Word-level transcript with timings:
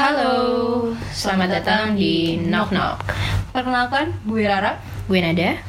Halo, 0.00 0.96
selamat 1.12 1.60
datang 1.60 1.92
di 1.92 2.40
Knock 2.40 2.72
Knock. 2.72 3.04
Perkenalkan, 3.52 4.16
gue 4.24 4.48
Rara. 4.48 4.80
Gue 5.04 5.20
Nada. 5.20 5.60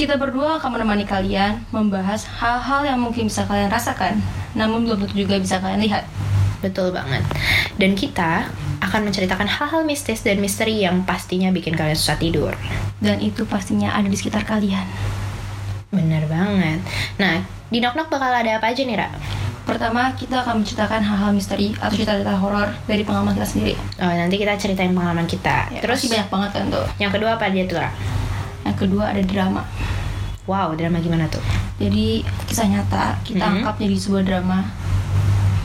Kita 0.00 0.16
berdua 0.16 0.56
akan 0.56 0.80
menemani 0.80 1.04
kalian 1.04 1.68
membahas 1.68 2.24
hal-hal 2.40 2.88
yang 2.88 2.96
mungkin 2.96 3.28
bisa 3.28 3.44
kalian 3.44 3.68
rasakan, 3.68 4.16
namun 4.56 4.88
belum 4.88 5.04
tentu 5.04 5.12
juga 5.12 5.36
bisa 5.36 5.60
kalian 5.60 5.84
lihat. 5.84 6.08
Betul 6.64 6.96
banget. 6.96 7.20
Dan 7.76 8.00
kita 8.00 8.48
akan 8.80 9.12
menceritakan 9.12 9.44
hal-hal 9.44 9.84
mistis 9.84 10.24
dan 10.24 10.40
misteri 10.40 10.80
yang 10.80 11.04
pastinya 11.04 11.52
bikin 11.52 11.76
kalian 11.76 12.00
susah 12.00 12.16
tidur. 12.16 12.56
Dan 12.96 13.20
itu 13.20 13.44
pastinya 13.44 13.92
ada 13.92 14.08
di 14.08 14.16
sekitar 14.16 14.48
kalian. 14.48 14.88
Bener 15.92 16.24
banget. 16.32 16.80
Nah, 17.20 17.44
di 17.68 17.76
Knock 17.76 17.92
Knock 17.92 18.08
bakal 18.08 18.32
ada 18.40 18.56
apa 18.56 18.72
aja 18.72 18.80
nih, 18.80 18.96
Ra? 18.96 19.12
Pertama, 19.62 20.10
kita 20.12 20.40
akan 20.40 20.60
menceritakan 20.60 21.00
hal-hal 21.00 21.30
misteri 21.30 21.70
atau 21.74 21.90
cerita-cerita 21.90 22.34
horor 22.34 22.68
dari 22.84 23.02
pengalaman 23.02 23.32
kita 23.32 23.46
sendiri. 23.46 23.74
Oh, 23.96 24.08
nanti 24.08 24.36
kita 24.36 24.56
ceritain 24.56 24.90
pengalaman 24.90 25.24
kita. 25.24 25.70
Ya, 25.70 25.80
Terus 25.80 26.04
banyak 26.04 26.28
banget 26.28 26.50
kan 26.52 26.64
tuh. 26.68 26.86
yang 26.96 27.08
kedua 27.08 27.36
apa 27.36 27.46
aja 27.46 27.62
tuh? 27.64 27.78
Yang 28.62 28.76
kedua 28.78 29.04
ada 29.08 29.22
drama. 29.22 29.62
Wow, 30.44 30.74
drama 30.74 30.98
gimana 30.98 31.26
tuh? 31.26 31.42
Jadi 31.78 32.20
kisah 32.44 32.66
nyata 32.66 33.16
kita 33.22 33.40
Mhm. 33.40 33.52
angkat 33.60 33.74
jadi 33.78 33.96
sebuah 33.96 34.22
drama 34.22 34.58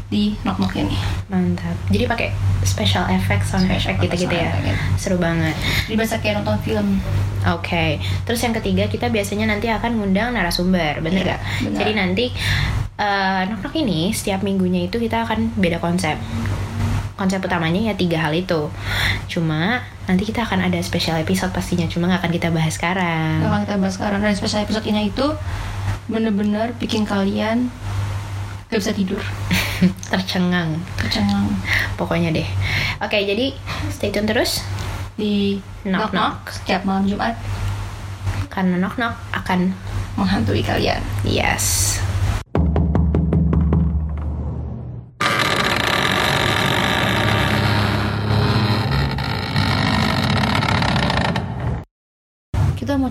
di 0.05 0.38
Knock 0.40 0.60
Knock 0.60 0.76
ini. 0.77 0.96
Mantap. 1.26 1.74
Jadi 1.90 2.05
pakai 2.05 2.27
special 2.62 3.10
effect, 3.10 3.44
sound 3.44 3.66
Special 3.66 3.98
effect 3.98 4.05
gitu-gitu 4.05 4.32
ya. 4.32 4.54
effect. 4.54 4.77
Seru 4.96 5.18
banget. 5.18 5.58
Jadi 5.86 5.96
berasa 5.96 6.16
kayak 6.18 6.40
nonton 6.40 6.62
film. 6.62 6.88
Oke, 7.48 7.98
terus 8.24 8.40
yang 8.40 8.54
ketiga 8.54 8.86
kita 8.86 9.05
biasanya 9.08 9.46
nanti 9.48 9.68
akan 9.68 9.98
ngundang 9.98 10.32
narasumber, 10.32 10.98
bener 11.00 11.22
Iya, 11.24 11.30
gak? 11.32 11.40
benar. 11.64 11.77
Jadi 11.80 11.91
nanti 11.94 12.26
eh 12.95 13.41
Knock 13.52 13.59
Knock 13.66 13.76
ini 13.76 14.12
setiap 14.16 14.41
minggunya 14.41 14.88
itu 14.88 14.95
kita 14.99 15.27
akan 15.27 15.52
beda 15.59 15.84
konsep. 15.84 16.16
Konsep 17.16 17.40
utamanya 17.40 17.91
ya 17.91 17.94
tiga 17.95 18.20
hal 18.20 18.35
itu. 18.35 18.68
Cuma 19.31 19.84
nanti 20.08 20.27
kita 20.27 20.44
akan 20.44 20.68
ada 20.68 20.80
special 20.84 21.16
episode 21.20 21.52
pastinya, 21.55 21.87
cuma 21.87 22.12
nggak 22.12 22.27
akan 22.27 22.32
kita 22.35 22.49
bahas 22.52 22.76
sekarang. 22.76 23.40
akan 23.43 23.63
kita 23.63 23.76
bahas 23.79 23.96
sekarang 23.96 24.20
dan 24.20 24.35
spesial 24.35 24.63
episode 24.68 24.85
ini 24.87 25.10
itu 25.12 25.27
bener-bener 26.05 26.76
bikin 26.77 27.02
kalian 27.02 27.74
gak 28.70 28.77
bisa 28.77 28.93
tidur 28.93 29.21
Tercengang, 30.13 30.77
kecengang 30.98 31.49
pokoknya 31.98 32.30
deh. 32.34 32.48
Oke, 33.02 33.21
jadi 33.26 33.54
stay 33.90 34.13
tune 34.13 34.30
terus 34.30 34.62
di 35.15 35.63
Knock 35.87 36.12
knock 36.12 36.13
knock 36.13 36.37
setiap 36.52 36.82
malam 36.84 37.07
Jumat 37.07 37.40
karena 38.52 38.80
Knock 38.80 38.96
Knock 38.96 39.15
akan 39.35 39.76
menghantui 40.15 40.63
kalian. 40.63 41.04
yes. 41.27 41.99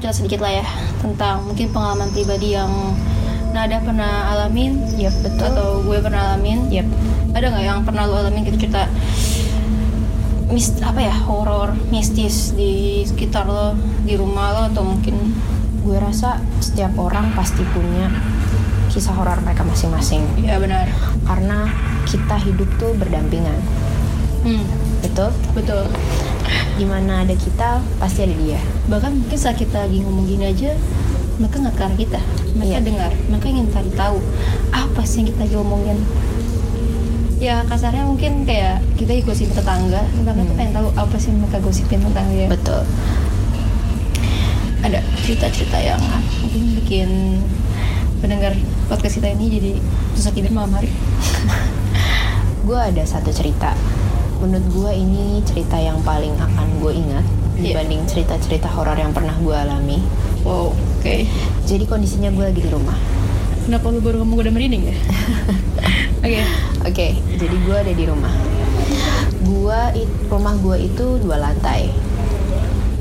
Cerita 0.05 0.21
sedikit 0.21 0.45
lah 0.45 0.61
ya 0.61 0.67
tentang 1.01 1.49
mungkin 1.49 1.73
pengalaman 1.73 2.13
pribadi 2.13 2.53
yang 2.53 2.69
Nada 3.57 3.81
pernah 3.81 4.37
alamin, 4.37 4.85
Yap, 5.01 5.17
betul. 5.25 5.49
atau 5.49 5.81
gue 5.81 5.97
pernah 5.97 6.37
alamin. 6.37 6.69
Yap. 6.69 6.85
Ada 7.33 7.49
nggak 7.49 7.65
yang 7.65 7.81
pernah 7.89 8.05
lo 8.05 8.21
alamin 8.21 8.45
gitu 8.45 8.69
cerita 8.69 8.85
mis 10.53 10.77
apa 10.85 11.01
ya 11.01 11.15
horor 11.25 11.73
mistis 11.89 12.53
di 12.53 13.01
sekitar 13.09 13.49
lo 13.49 13.73
di 14.05 14.13
rumah 14.21 14.53
lo 14.53 14.63
atau 14.69 14.85
mungkin 14.85 15.17
Gue 15.81 15.97
rasa 15.97 16.37
setiap 16.61 16.93
orang 17.01 17.33
pasti 17.33 17.65
punya 17.73 18.13
kisah 18.93 19.17
horor 19.17 19.41
mereka 19.41 19.65
masing-masing. 19.65 20.21
ya 20.45 20.61
benar 20.61 20.85
karena 21.25 21.65
kita 22.05 22.37
hidup 22.45 22.69
tuh 22.77 22.93
berdampingan 23.01 23.57
hmm, 24.45 24.69
betul 25.01 25.33
betul 25.57 25.89
di 26.77 26.85
mana 26.85 27.25
ada 27.25 27.33
kita 27.33 27.81
pasti 27.97 28.29
ada 28.29 28.37
dia 28.37 28.61
bahkan 28.85 29.13
mungkin 29.15 29.35
saat 29.35 29.57
kita 29.57 29.81
lagi 29.81 30.01
ngomong 30.01 30.25
gini 30.25 30.45
aja 30.47 30.77
mereka 31.35 31.57
nggak 31.59 31.75
ke 31.75 32.07
kita. 32.07 32.21
Mereka 32.55 32.79
Iya. 32.79 32.87
dengar 32.87 33.11
mereka 33.27 33.47
ingin 33.49 33.67
cari 33.69 33.91
tahu 33.93 34.17
apa 34.71 35.03
sih 35.03 35.21
yang 35.21 35.29
kita 35.33 35.41
lagi 35.43 35.57
omongin. 35.57 35.99
Ya 37.37 37.61
kasarnya 37.63 38.07
mungkin 38.07 38.45
kayak 38.45 38.81
kita 38.95 39.21
gosipin 39.23 39.53
tetangga 39.53 40.01
tetangga 40.07 40.43
tuh 40.43 40.49
Hmm. 40.49 40.59
pengen 40.59 40.73
tahu 40.73 40.89
apa 40.95 41.17
sih 41.19 41.29
yang 41.29 41.41
mereka 41.41 41.59
gosipin 41.61 42.01
tentang 42.01 42.27
dia. 42.31 42.47
Betul. 42.47 42.83
Ada 44.81 45.01
cerita-cerita 45.21 45.79
yang 45.79 46.01
mungkin 46.45 46.63
bikin 46.79 47.09
pendengar 48.21 48.53
podcast 48.87 49.17
kita 49.17 49.33
ini 49.33 49.47
jadi 49.51 49.73
susah 50.15 50.31
tidur 50.31 50.53
malam 50.53 50.73
hari 50.73 50.89
gue 52.67 52.79
ada 52.79 53.03
satu 53.03 53.29
cerita. 53.29 53.73
Menurut 54.39 54.65
gue 54.71 54.91
ini 54.95 55.25
cerita 55.43 55.77
yang 55.77 56.01
paling 56.01 56.33
akan 56.37 56.69
gue 56.81 56.93
ingat. 56.95 57.25
Dibanding 57.59 58.03
cerita-cerita 58.07 58.67
horor 58.71 58.99
yang 58.99 59.15
pernah 59.15 59.35
gue 59.39 59.55
alami. 59.55 59.99
Wow 60.43 60.75
oke. 60.75 61.17
Jadi 61.65 61.85
kondisinya 61.87 62.31
gue 62.35 62.45
lagi 62.45 62.61
di 62.65 62.71
rumah. 62.71 62.97
Kenapa 63.65 63.89
lu 63.89 64.05
baru 64.05 64.21
ngomong 64.21 64.45
udah 64.45 64.53
merinding 64.53 64.93
ya? 64.93 64.97
Oke. 66.25 66.41
Oke 66.85 67.09
jadi 67.41 67.57
gue 67.65 67.77
ada 67.77 67.93
di 67.97 68.05
rumah. 68.05 68.33
Gua 69.45 69.93
it- 69.97 70.29
rumah 70.29 70.57
gue 70.61 70.89
itu 70.89 71.17
dua 71.21 71.41
lantai. 71.41 71.89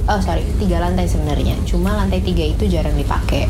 Oh 0.07 0.19
sorry 0.19 0.43
tiga 0.59 0.79
lantai 0.83 1.07
sebenarnya. 1.07 1.55
Cuma 1.67 1.95
lantai 1.95 2.19
tiga 2.23 2.43
itu 2.47 2.67
jarang 2.67 2.95
dipakai 2.95 3.47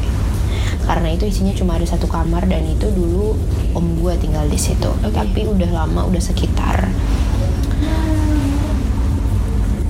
karena 0.84 1.16
itu 1.16 1.24
isinya 1.32 1.56
cuma 1.56 1.80
ada 1.80 1.88
satu 1.88 2.12
kamar 2.12 2.44
dan 2.44 2.68
itu 2.68 2.92
dulu 2.92 3.40
om 3.72 3.86
gue 4.04 4.14
tinggal 4.20 4.44
di 4.52 4.60
situ. 4.60 4.92
Oke. 5.02 5.16
tapi 5.16 5.48
udah 5.48 5.70
lama 5.70 6.04
udah 6.06 6.20
sekitar 6.22 6.90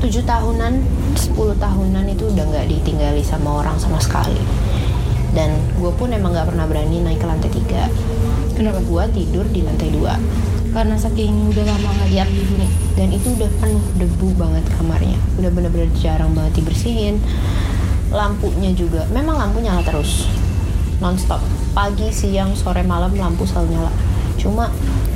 tujuh 0.04 0.28
tahunan 0.28 0.84
10 1.16 1.32
tahunan 1.64 2.06
itu 2.12 2.28
udah 2.28 2.44
nggak 2.44 2.68
ditinggali 2.68 3.24
sama 3.24 3.64
orang 3.64 3.80
sama 3.80 4.04
sekali. 4.04 4.36
Dan 5.32 5.56
gue 5.80 5.92
pun 5.96 6.12
emang 6.12 6.36
nggak 6.36 6.52
pernah 6.52 6.68
berani 6.68 7.00
naik 7.00 7.24
ke 7.24 7.26
lantai 7.26 7.48
tiga. 7.48 7.88
Kenapa? 8.52 8.84
Gue 8.84 9.08
tidur 9.16 9.48
di 9.48 9.64
lantai 9.64 9.96
dua. 9.96 10.20
Karena 10.76 11.00
saking 11.00 11.56
udah 11.56 11.64
lama 11.64 11.90
nggak 11.96 12.12
Yap. 12.12 12.28
dihuni 12.28 12.68
dan 13.00 13.16
itu 13.16 13.32
udah 13.32 13.50
penuh 13.64 13.86
debu 13.96 14.28
banget 14.36 14.66
kamarnya. 14.76 15.16
Udah 15.40 15.50
bener-bener 15.56 15.88
jarang 15.96 16.36
banget 16.36 16.60
dibersihin. 16.60 17.24
Lampunya 18.12 18.76
juga 18.76 19.08
memang 19.08 19.40
lampu 19.40 19.64
nyala 19.64 19.88
terus. 19.88 20.28
Nonstop. 21.00 21.40
Pagi 21.72 22.12
siang 22.12 22.54
sore 22.60 22.84
malam 22.84 23.16
lampu 23.16 23.48
selalu 23.48 23.80
nyala. 23.80 23.92
Cuma 24.36 24.68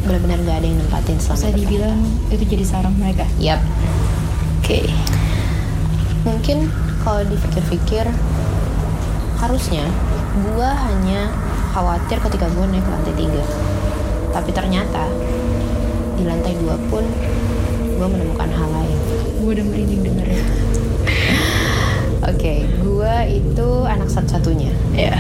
bener-bener 0.08 0.40
gak 0.48 0.64
ada 0.64 0.68
yang 0.72 0.80
nempatin 0.80 1.20
selama 1.20 1.36
bisa 1.36 1.48
itu. 1.52 1.60
dibilang 1.60 2.00
itu 2.32 2.44
jadi 2.48 2.64
sarang 2.64 2.96
mereka? 2.96 3.28
Yap. 3.44 3.60
Oke. 4.68 4.84
Mungkin 6.28 6.68
kalau 7.00 7.24
dipikir-pikir 7.24 8.04
harusnya 9.40 9.88
gua 10.44 10.76
hanya 10.76 11.32
khawatir 11.72 12.20
ketika 12.20 12.52
gua 12.52 12.68
naik 12.68 12.84
ke 12.84 12.92
lantai 12.92 13.16
tiga. 13.16 13.44
Tapi 14.36 14.52
ternyata 14.52 15.08
di 16.20 16.28
lantai 16.28 16.52
dua 16.60 16.76
pun 16.92 17.08
gua 17.96 18.12
menemukan 18.12 18.52
hal 18.52 18.68
lain. 18.76 19.00
Gue 19.40 19.56
udah 19.56 19.66
merinding 19.72 20.04
dengernya. 20.04 20.44
Oke, 22.36 22.68
gua 22.84 23.24
itu 23.24 23.68
anak 23.88 24.12
satu-satunya. 24.12 24.76
ya 24.92 25.16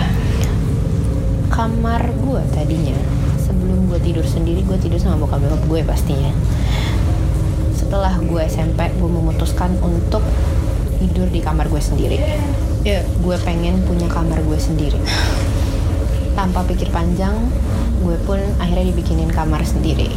Kamar 1.48 2.04
gua 2.20 2.44
tadinya 2.52 3.00
sebelum 3.40 3.88
gua 3.88 4.00
tidur 4.04 4.28
sendiri, 4.28 4.60
gua 4.68 4.76
tidur 4.76 5.00
sama 5.00 5.24
bokap 5.24 5.40
bokap 5.40 5.62
gue 5.72 5.82
pastinya. 5.88 6.36
Setelah 7.88 8.20
gue 8.20 8.44
SMP, 8.44 8.92
gue 9.00 9.08
memutuskan 9.08 9.72
untuk 9.80 10.20
tidur 11.00 11.32
di 11.32 11.40
kamar 11.40 11.72
gue 11.72 11.80
sendiri. 11.80 12.20
ya 12.84 13.00
Gue 13.24 13.40
pengen 13.48 13.80
punya 13.88 14.12
kamar 14.12 14.44
gue 14.44 14.60
sendiri. 14.60 15.00
Tanpa 16.36 16.68
pikir 16.68 16.92
panjang, 16.92 17.32
gue 18.04 18.20
pun 18.28 18.44
akhirnya 18.60 18.92
dibikinin 18.92 19.32
kamar 19.32 19.64
sendiri. 19.64 20.12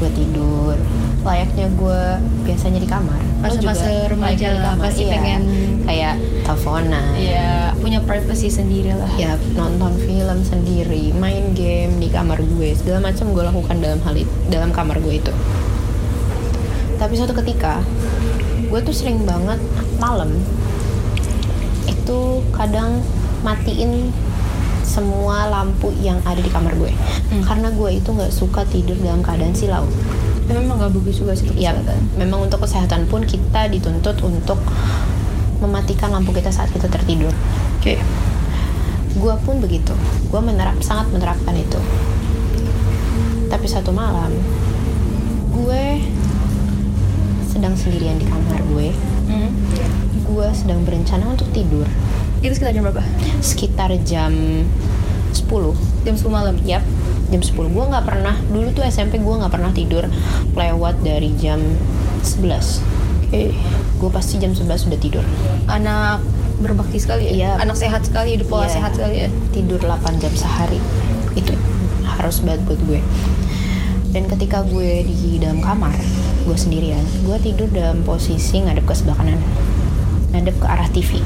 Gue 0.00 0.08
tidur, 0.16 0.80
layaknya 1.28 1.68
gue 1.76 2.00
biasanya 2.48 2.80
di 2.80 2.88
kamar. 2.88 3.20
Masa-masa 3.44 4.08
remaja 4.08 4.48
lah, 4.56 4.72
kamar, 4.72 4.88
pasti 4.88 5.04
iya. 5.04 5.12
pengen 5.12 5.42
kayak 5.84 6.14
teleponan, 6.48 7.04
ya 7.20 7.76
punya 7.76 8.00
privacy 8.00 8.48
sendiri 8.48 8.96
lah 8.96 9.12
ya 9.20 9.36
nonton 9.52 9.92
film 10.00 10.40
sendiri, 10.40 11.12
main 11.12 11.52
game 11.52 12.00
di 12.00 12.08
kamar 12.08 12.40
gue, 12.40 12.72
segala 12.72 13.12
macam 13.12 13.36
gue 13.36 13.44
lakukan 13.44 13.76
dalam 13.76 14.00
hal 14.08 14.14
itu, 14.16 14.32
dalam 14.48 14.72
kamar 14.72 14.96
gue 15.04 15.20
itu. 15.20 15.32
Tapi 16.98 17.14
suatu 17.14 17.32
ketika, 17.32 17.78
gue 18.68 18.80
tuh 18.82 18.92
sering 18.92 19.22
banget 19.22 19.62
malam 19.96 20.34
itu 21.86 22.42
kadang 22.52 22.98
matiin 23.40 24.10
semua 24.82 25.46
lampu 25.46 25.92
yang 26.00 26.18
ada 26.24 26.40
di 26.40 26.50
kamar 26.50 26.74
gue, 26.74 26.90
Hmm. 27.30 27.44
karena 27.44 27.68
gue 27.70 28.00
itu 28.00 28.08
nggak 28.08 28.32
suka 28.32 28.64
tidur 28.66 28.96
dalam 28.98 29.22
keadaan 29.22 29.54
silau. 29.54 29.86
Memang 30.48 30.80
gak 30.80 30.96
bagus 30.96 31.20
juga 31.20 31.36
sih 31.36 31.52
Ya, 31.60 31.76
memang 32.16 32.48
untuk 32.48 32.64
kesehatan 32.64 33.04
pun 33.04 33.20
kita 33.20 33.68
dituntut 33.68 34.16
untuk 34.24 34.56
mematikan 35.60 36.08
lampu 36.08 36.32
kita 36.32 36.48
saat 36.48 36.72
kita 36.72 36.88
tertidur. 36.88 37.28
oke 37.76 37.94
Gue 39.18 39.34
pun 39.44 39.60
begitu. 39.60 39.92
Gue 40.32 40.40
menerap 40.40 40.80
sangat 40.80 41.12
menerapkan 41.12 41.52
itu. 41.52 41.76
Tapi 43.52 43.66
satu 43.68 43.92
malam, 43.92 44.32
sendirian 47.88 48.20
di 48.20 48.28
kamar 48.28 48.60
gue 48.66 48.88
Hmm. 49.28 49.48
gue 50.22 50.46
sedang 50.52 50.84
berencana 50.84 51.24
untuk 51.26 51.48
tidur 51.50 51.88
Itu 52.38 52.52
sekitar 52.54 52.72
jam 52.72 52.84
berapa? 52.84 53.00
sekitar 53.40 53.90
jam 54.02 54.32
10 55.30 55.72
Jam 56.00 56.14
10 56.14 56.28
malam. 56.30 56.54
Yap, 56.62 56.84
jam 57.28 57.40
10 57.40 57.48
gue 57.66 57.84
nggak 57.86 58.04
pernah 58.04 58.36
dulu 58.46 58.68
tuh 58.70 58.84
SMP 58.84 59.16
gue 59.16 59.34
nggak 59.34 59.48
pernah 59.50 59.68
tidur 59.70 60.04
lewat 60.52 61.00
dari 61.00 61.32
jam 61.34 61.60
11 62.22 62.84
Oke. 63.24 63.52
gue 63.94 64.10
pasti 64.10 64.36
jam 64.36 64.52
11 64.52 64.84
sudah 64.84 64.98
tidur 64.98 65.24
Anak 65.66 66.20
berbakti 66.58 66.98
sekali 66.98 67.24
ya. 67.24 67.32
Iya. 67.32 67.50
Anak 67.60 67.76
sehat 67.76 68.02
sekali, 68.02 68.34
hidup 68.34 68.48
pola 68.48 68.64
Iya. 68.64 68.74
sehat 68.74 68.92
sekali 68.92 69.16
ya. 69.18 69.28
tidur 69.50 69.80
8 69.80 70.16
jam 70.18 70.32
sehari 70.34 70.76
itu 71.34 71.56
harus 72.06 72.40
banget 72.40 72.60
buat 72.64 72.80
gue 72.84 73.00
dan 74.08 74.24
ketika 74.26 74.64
gue 74.64 75.04
di 75.04 75.36
dalam 75.38 75.60
kamar 75.60 75.92
gue 76.48 76.56
sendirian. 76.56 77.04
Gue 77.22 77.36
tidur 77.38 77.68
dalam 77.68 78.00
posisi 78.02 78.56
ngadep 78.58 78.82
ke 78.82 78.94
sebelah 78.94 79.20
kanan. 79.20 79.36
Ngadep 80.32 80.56
ke 80.56 80.66
arah 80.66 80.88
TV 80.88 81.20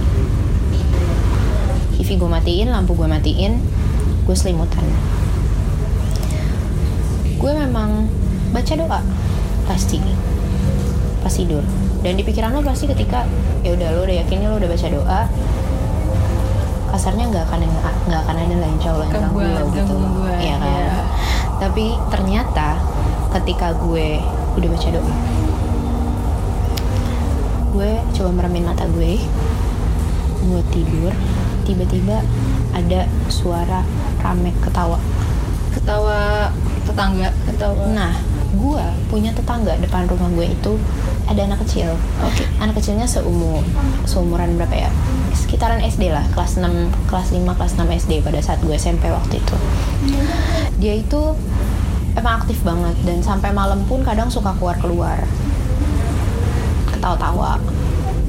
TV 1.92 2.18
gue 2.18 2.26
matiin 2.26 2.66
lampu 2.66 2.98
gue 2.98 3.06
matiin 3.06 3.62
gue 4.26 4.34
selimutan. 4.34 4.82
Gue 7.38 7.52
memang 7.54 8.10
baca 8.50 8.74
doa 8.74 9.00
pasti. 9.64 10.02
Pas 11.22 11.30
tidur. 11.30 11.62
Dan 12.02 12.18
di 12.18 12.26
pikiran 12.26 12.50
lo 12.50 12.60
pasti 12.60 12.90
ketika 12.90 13.22
ya 13.62 13.72
udah 13.72 13.88
lo 13.94 14.02
udah 14.02 14.16
yakin 14.18 14.42
lo 14.42 14.58
udah 14.58 14.66
baca 14.66 14.86
doa 14.90 15.20
kasarnya 16.92 17.24
nggak 17.24 17.44
akan 17.48 17.60
nggak 18.04 18.20
akan 18.20 18.36
ada 18.36 18.56
lah 18.58 18.68
insya 18.68 18.90
Allah 18.92 19.06
yang 19.08 19.32
ganggu 19.32 19.40
gitu 19.72 19.94
Iya 20.36 20.56
kan? 20.60 20.68
iya. 20.68 20.92
tapi 21.56 21.84
ternyata 22.12 22.68
ketika 23.32 23.72
gue 23.80 24.20
udah 24.56 24.68
baca 24.68 24.88
doa. 24.92 25.14
Gue 27.72 27.90
coba 28.12 28.30
meremin 28.36 28.68
mata 28.68 28.84
gue 28.92 29.20
gue 30.42 30.62
tidur. 30.74 31.12
Tiba-tiba 31.62 32.20
ada 32.74 33.06
suara 33.30 33.86
rame 34.20 34.50
ketawa. 34.60 34.98
Ketawa 35.72 36.50
tetangga, 36.84 37.30
ketawa. 37.48 37.86
nah 37.94 38.12
gue 38.52 38.84
punya 39.08 39.32
tetangga 39.32 39.72
depan 39.80 40.04
rumah 40.04 40.28
gue 40.36 40.52
itu 40.52 40.76
ada 41.24 41.40
anak 41.48 41.64
kecil. 41.64 41.96
Oke. 42.20 42.44
anak 42.60 42.76
kecilnya 42.76 43.08
seumur 43.08 43.64
seumuran 44.04 44.60
berapa 44.60 44.88
ya? 44.88 44.90
Sekitaran 45.32 45.80
SD 45.80 46.12
lah 46.12 46.26
kelas 46.36 46.60
6 46.60 46.68
kelas 47.08 47.32
5 47.32 47.56
kelas 47.56 47.72
6 47.80 47.88
SD 48.04 48.12
pada 48.20 48.40
saat 48.44 48.60
gue 48.60 48.76
SMP 48.76 49.08
waktu 49.08 49.40
itu. 49.40 49.56
Dia 50.76 50.94
itu 51.00 51.32
emang 52.16 52.44
aktif 52.44 52.60
banget 52.60 52.96
dan 53.08 53.18
sampai 53.24 53.50
malam 53.52 53.80
pun 53.88 54.04
kadang 54.04 54.28
suka 54.28 54.52
keluar 54.60 54.76
keluar 54.80 55.18
ketawa-tawa 56.92 57.58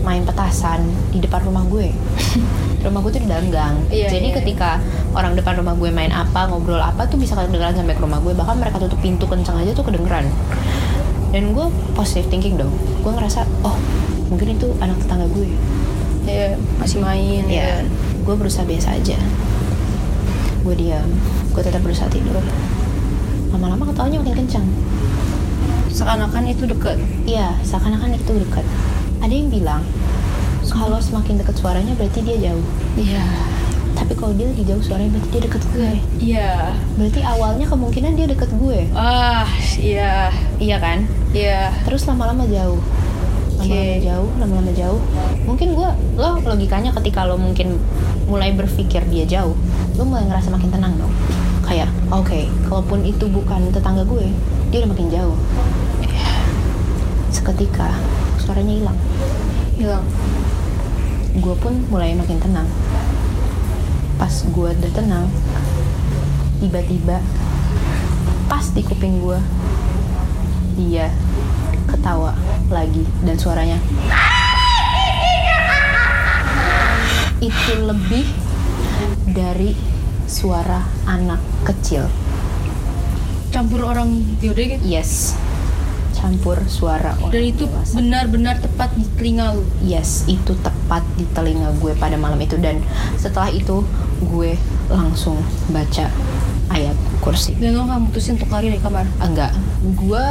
main 0.04 0.28
petasan 0.28 0.84
di 1.16 1.24
depan 1.24 1.48
rumah 1.48 1.64
gue. 1.72 1.88
Rumah 2.84 3.00
gue 3.00 3.12
tuh 3.16 3.24
di 3.24 3.32
dalam 3.32 3.48
gang. 3.48 3.80
Iya, 3.88 4.12
jadi 4.12 4.28
iya. 4.28 4.36
ketika 4.44 4.76
orang 5.16 5.40
depan 5.40 5.56
rumah 5.56 5.72
gue 5.80 5.88
main 5.88 6.12
apa 6.12 6.52
ngobrol 6.52 6.84
apa 6.84 7.08
tuh 7.08 7.16
bisa 7.16 7.32
kedengeran 7.32 7.72
sampai 7.72 7.96
ke 7.96 8.04
rumah 8.04 8.20
gue. 8.20 8.36
Bahkan 8.36 8.60
mereka 8.60 8.76
tutup 8.84 9.00
pintu 9.00 9.24
kencang 9.24 9.64
aja 9.64 9.72
tuh 9.72 9.88
kedengeran. 9.88 10.28
Dan 11.32 11.56
gue 11.56 11.72
positive 11.96 12.28
thinking 12.28 12.60
dong. 12.60 12.76
Gue 13.00 13.16
ngerasa 13.16 13.48
oh 13.64 13.80
mungkin 14.28 14.60
itu 14.60 14.76
anak 14.84 15.00
tetangga 15.00 15.32
gue. 15.32 15.48
Iya, 16.28 16.60
masih 16.76 17.00
main 17.00 17.48
ya 17.48 17.88
gue 18.28 18.36
berusaha 18.36 18.68
biasa 18.68 19.00
aja. 19.00 19.16
Gue 20.68 20.76
diam. 20.76 21.08
Gue 21.56 21.64
tetap 21.64 21.80
berusaha 21.88 22.12
tidur 22.12 22.44
lama-lama 23.54 23.86
ketawanya 23.88 24.18
makin 24.20 24.36
kencang 24.40 24.68
Seakan-akan 25.88 26.50
itu 26.50 26.66
deket. 26.66 26.98
iya 27.24 27.54
seakan-akan 27.62 28.18
itu 28.18 28.34
dekat 28.36 28.66
ada 29.22 29.30
yang 29.32 29.48
bilang 29.48 29.86
kalau 30.66 30.98
semakin 30.98 31.38
dekat 31.38 31.54
suaranya 31.56 31.94
berarti 31.94 32.20
dia 32.20 32.38
jauh 32.44 32.66
Iya. 32.96 33.22
tapi 33.94 34.18
kalau 34.18 34.34
dia 34.34 34.50
lagi 34.50 34.66
jauh 34.66 34.82
suaranya 34.82 35.14
berarti 35.14 35.30
dia 35.30 35.42
deket 35.44 35.62
gue 35.70 35.92
Iya. 36.20 36.54
berarti 36.98 37.20
awalnya 37.22 37.66
kemungkinan 37.68 38.14
dia 38.14 38.26
deket 38.26 38.50
gue 38.52 38.90
Ah, 38.92 39.46
iya. 39.76 40.34
iya 40.58 40.78
kan 40.78 41.06
Iya. 41.30 41.78
terus 41.84 42.04
lama-lama 42.04 42.44
jauh 42.44 42.82
lama-lama 43.54 43.86
Oke. 43.86 44.02
jauh 44.02 44.30
lama-lama 44.36 44.72
jauh 44.74 45.02
mungkin 45.46 45.68
gue 45.72 45.90
lo 46.18 46.30
logikanya 46.42 46.90
ketika 46.92 47.24
lo 47.24 47.38
mungkin 47.38 47.78
mulai 48.26 48.50
berpikir 48.52 49.06
dia 49.08 49.30
jauh 49.30 49.54
lo 49.94 50.04
mulai 50.04 50.26
ngerasa 50.26 50.50
makin 50.50 50.68
tenang 50.70 50.98
dong 50.98 51.14
kayak 51.74 51.90
oke 52.14 52.46
kalaupun 52.70 53.02
itu 53.02 53.26
bukan 53.26 53.74
tetangga 53.74 54.06
gue 54.06 54.30
dia 54.70 54.86
udah 54.86 54.94
makin 54.94 55.10
jauh. 55.10 55.34
Seketika 57.34 57.98
suaranya 58.38 58.78
hilang. 58.78 59.00
Hilang. 59.82 60.06
gue 61.34 61.56
pun 61.58 61.74
mulai 61.90 62.14
makin 62.14 62.38
tenang. 62.38 62.70
Pas 64.22 64.30
gue 64.30 64.70
udah 64.70 64.92
tenang 64.94 65.26
tiba-tiba 66.62 67.18
pas 68.46 68.70
di 68.70 68.86
kuping 68.86 69.18
gue 69.26 69.42
dia 70.78 71.10
ketawa 71.90 72.38
lagi 72.70 73.02
dan 73.26 73.34
suaranya. 73.42 73.82
Itu 77.42 77.82
lebih 77.82 78.30
dari 79.34 79.74
suara 80.34 80.82
anak 81.06 81.38
kecil 81.62 82.10
Campur 83.54 83.86
orang 83.86 84.26
yaudah 84.42 84.66
gitu. 84.66 84.82
yes 84.82 85.38
campur 86.24 86.56
suara 86.72 87.20
orang 87.20 87.36
Dan 87.36 87.44
itu 87.52 87.68
benar-benar 87.68 88.56
tepat 88.64 88.96
di 88.96 89.04
telinga 89.20 89.52
lu. 89.60 89.68
Yes, 89.84 90.24
itu 90.24 90.56
tepat 90.64 91.04
di 91.20 91.28
telinga 91.36 91.76
gue 91.84 91.92
pada 92.00 92.16
malam 92.16 92.40
itu 92.40 92.56
dan 92.56 92.80
setelah 93.20 93.52
itu 93.52 93.84
gue 94.24 94.56
langsung 94.88 95.36
baca 95.68 96.08
ayat 96.72 96.96
kursi. 97.20 97.60
Dan 97.60 97.76
lo 97.76 97.84
nggak 97.84 98.08
mutusin 98.08 98.40
untuk 98.40 98.56
lari 98.56 98.72
dari 98.72 98.80
kamar. 98.80 99.04
Enggak, 99.20 99.52
gue 99.84 100.26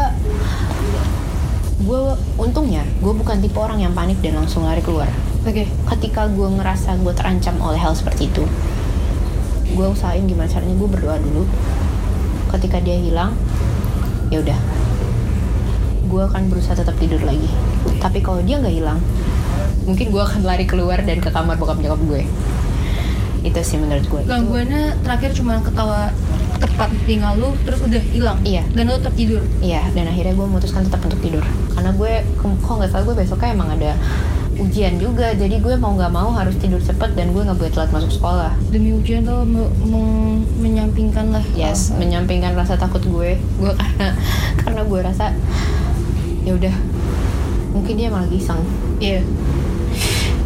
gue 1.82 2.00
untungnya 2.38 2.86
gue 3.02 3.12
bukan 3.12 3.42
tipe 3.42 3.58
orang 3.58 3.82
yang 3.82 3.92
panik 3.92 4.16
dan 4.24 4.40
langsung 4.40 4.64
lari 4.64 4.80
keluar. 4.80 5.12
Oke. 5.44 5.68
Ketika 5.92 6.24
gue 6.32 6.48
ngerasa 6.56 6.96
gue 7.04 7.12
terancam 7.12 7.60
oleh 7.60 7.76
hal 7.76 7.92
seperti 7.92 8.32
itu, 8.32 8.48
gue 9.72 9.86
usahain 9.88 10.24
gimana 10.24 10.48
caranya 10.48 10.76
gue 10.76 10.88
berdoa 10.88 11.16
dulu. 11.18 11.44
Ketika 12.52 12.78
dia 12.84 13.00
hilang, 13.00 13.32
ya 14.28 14.44
udah, 14.44 14.58
gue 16.04 16.22
akan 16.22 16.52
berusaha 16.52 16.76
tetap 16.76 16.92
tidur 17.00 17.24
lagi. 17.24 17.48
Tapi 17.96 18.20
kalau 18.20 18.44
dia 18.44 18.60
nggak 18.60 18.76
hilang, 18.76 19.00
mungkin 19.88 20.12
gue 20.12 20.22
akan 20.22 20.44
lari 20.44 20.68
keluar 20.68 21.00
dan 21.00 21.18
ke 21.18 21.32
kamar 21.32 21.56
bokap 21.56 21.80
nyokap 21.80 22.00
gue. 22.04 22.22
Itu 23.42 23.58
sih 23.64 23.80
menurut 23.80 24.04
gue. 24.04 24.20
Itu- 24.20 24.28
Gangguannya 24.28 25.00
terakhir 25.00 25.32
cuma 25.32 25.58
ketawa 25.64 26.12
tepat 26.62 26.94
telinga 27.02 27.34
lu, 27.34 27.56
terus 27.66 27.80
udah 27.82 28.02
hilang. 28.12 28.38
Iya. 28.44 28.62
Dan 28.70 28.92
lu 28.92 28.94
tetap 29.00 29.16
tidur. 29.18 29.42
Iya, 29.58 29.82
dan 29.96 30.06
akhirnya 30.06 30.36
gue 30.36 30.46
memutuskan 30.46 30.86
tetap 30.86 31.00
untuk 31.02 31.18
tidur. 31.18 31.42
Karena 31.74 31.90
gue, 31.90 32.12
kok 32.38 32.74
nggak 32.78 32.90
salah 32.92 33.04
gue 33.08 33.16
besoknya 33.18 33.50
emang 33.56 33.72
ada 33.74 33.96
ujian 34.58 34.96
juga. 34.96 35.32
Jadi 35.32 35.58
gue 35.58 35.74
mau 35.74 35.92
nggak 35.92 36.10
mau 36.10 36.32
harus 36.32 36.56
tidur 36.56 36.78
cepet 36.78 37.12
dan 37.12 37.32
gue 37.32 37.40
nggak 37.40 37.56
boleh 37.56 37.72
telat 37.72 37.90
masuk 37.90 38.12
sekolah. 38.12 38.52
Demi 38.68 38.92
ujian 38.92 39.24
lo 39.24 39.42
me- 39.42 39.72
meng- 39.82 40.44
menyampingkan 40.58 41.30
lah. 41.30 41.44
Yes, 41.52 41.92
menyampingkan 41.92 42.52
rasa 42.52 42.76
takut 42.76 43.00
gue. 43.02 43.38
Gue 43.56 43.72
karena 43.80 44.08
karena 44.58 44.80
gue 44.82 45.00
rasa 45.00 45.26
ya 46.42 46.52
udah 46.52 46.74
mungkin 47.72 47.94
dia 47.94 48.08
malah 48.08 48.28
iseng. 48.28 48.60
Iya. 48.98 49.22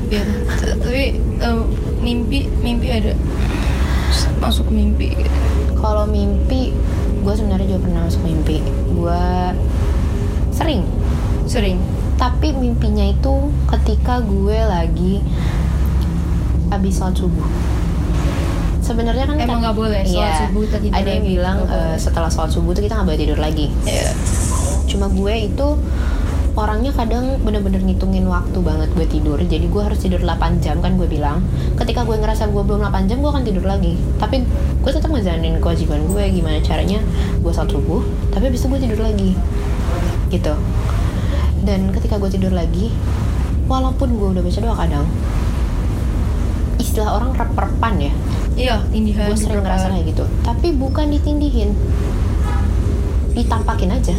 Iya. 0.07 0.23
T- 0.55 0.77
Tapi 0.79 1.05
em, 1.41 1.59
mimpi 1.99 2.47
mimpi 2.61 2.87
ada 2.91 3.13
masuk 4.39 4.71
mimpi. 4.71 5.17
Kalau 5.77 6.09
mimpi, 6.09 6.73
gue 7.21 7.35
sebenarnya 7.37 7.69
juga 7.69 7.81
pernah 7.85 8.01
masuk 8.07 8.23
mimpi. 8.23 8.59
Gue 8.91 9.23
sering, 10.51 10.83
Sering. 11.47 11.79
Tapi 12.17 12.53
mimpinya 12.53 13.05
itu 13.05 13.35
ketika 13.69 14.21
gue 14.21 14.59
lagi 14.59 15.21
habis 16.67 16.97
sholat 16.97 17.15
subuh. 17.15 17.47
Sebenarnya 18.81 19.27
kan 19.27 19.37
Emang 19.37 19.61
nggak 19.61 19.75
boleh 19.75 20.03
sholat 20.03 20.31
Iya. 20.31 20.41
subuh 20.47 20.63
kita 20.65 20.79
tidur 20.81 20.95
Ada 20.95 21.09
yang 21.09 21.21
lagi. 21.21 21.33
bilang 21.33 21.59
eh, 21.67 21.97
setelah 21.97 22.31
sholat 22.31 22.51
subuh 22.51 22.71
tuh 22.71 22.83
kita 22.83 22.95
nggak 22.95 23.07
boleh 23.07 23.21
tidur 23.21 23.39
lagi. 23.39 23.67
Iya. 23.83 24.11
Cuma 24.87 25.07
gue 25.09 25.35
itu 25.45 25.69
orangnya 26.57 26.89
kadang 26.91 27.37
bener-bener 27.45 27.83
ngitungin 27.83 28.25
waktu 28.25 28.59
banget 28.59 28.89
gue 28.95 29.07
tidur. 29.07 29.37
Jadi 29.37 29.67
gue 29.67 29.83
harus 29.83 29.99
tidur 29.99 30.23
8 30.23 30.59
jam 30.59 30.79
kan 30.79 30.95
gue 30.95 31.05
bilang. 31.05 31.43
Ketika 31.75 32.01
gue 32.03 32.17
ngerasa 32.17 32.47
gue 32.47 32.63
belum 32.63 32.81
8 32.81 33.07
jam 33.07 33.19
gue 33.19 33.29
akan 33.29 33.45
tidur 33.45 33.67
lagi. 33.67 33.99
Tapi 34.17 34.47
gue 34.81 34.91
tetap 34.91 35.11
ngejalanin 35.11 35.59
kewajiban 35.59 36.07
gue 36.07 36.23
gimana 36.31 36.59
caranya 36.61 37.03
gue 37.37 37.53
sholat 37.53 37.69
subuh. 37.69 38.01
Tapi 38.31 38.49
habis 38.49 38.63
itu 38.63 38.69
gue 38.69 38.81
tidur 38.81 39.01
lagi. 39.01 39.35
Gitu. 40.29 40.55
Dan 41.67 41.91
ketika 41.91 42.17
gue 42.17 42.31
tidur 42.31 42.55
lagi, 42.55 42.95
walaupun 43.67 44.15
gue 44.15 44.29
udah 44.39 44.43
baca 44.47 44.61
doa 44.63 44.77
kadang, 44.79 45.07
istilah 46.79 47.19
orang 47.19 47.35
rep-repan 47.35 47.95
ya, 47.99 48.13
Iya, 48.57 48.77
tindihan. 48.89 49.27
gue 49.29 49.37
sering 49.37 49.61
ngerasa 49.67 49.91
kayak 49.91 50.15
gitu. 50.15 50.25
Tapi 50.47 50.71
bukan 50.79 51.11
ditindihin, 51.11 51.75
ditampakin 53.35 53.99
aja. 53.99 54.15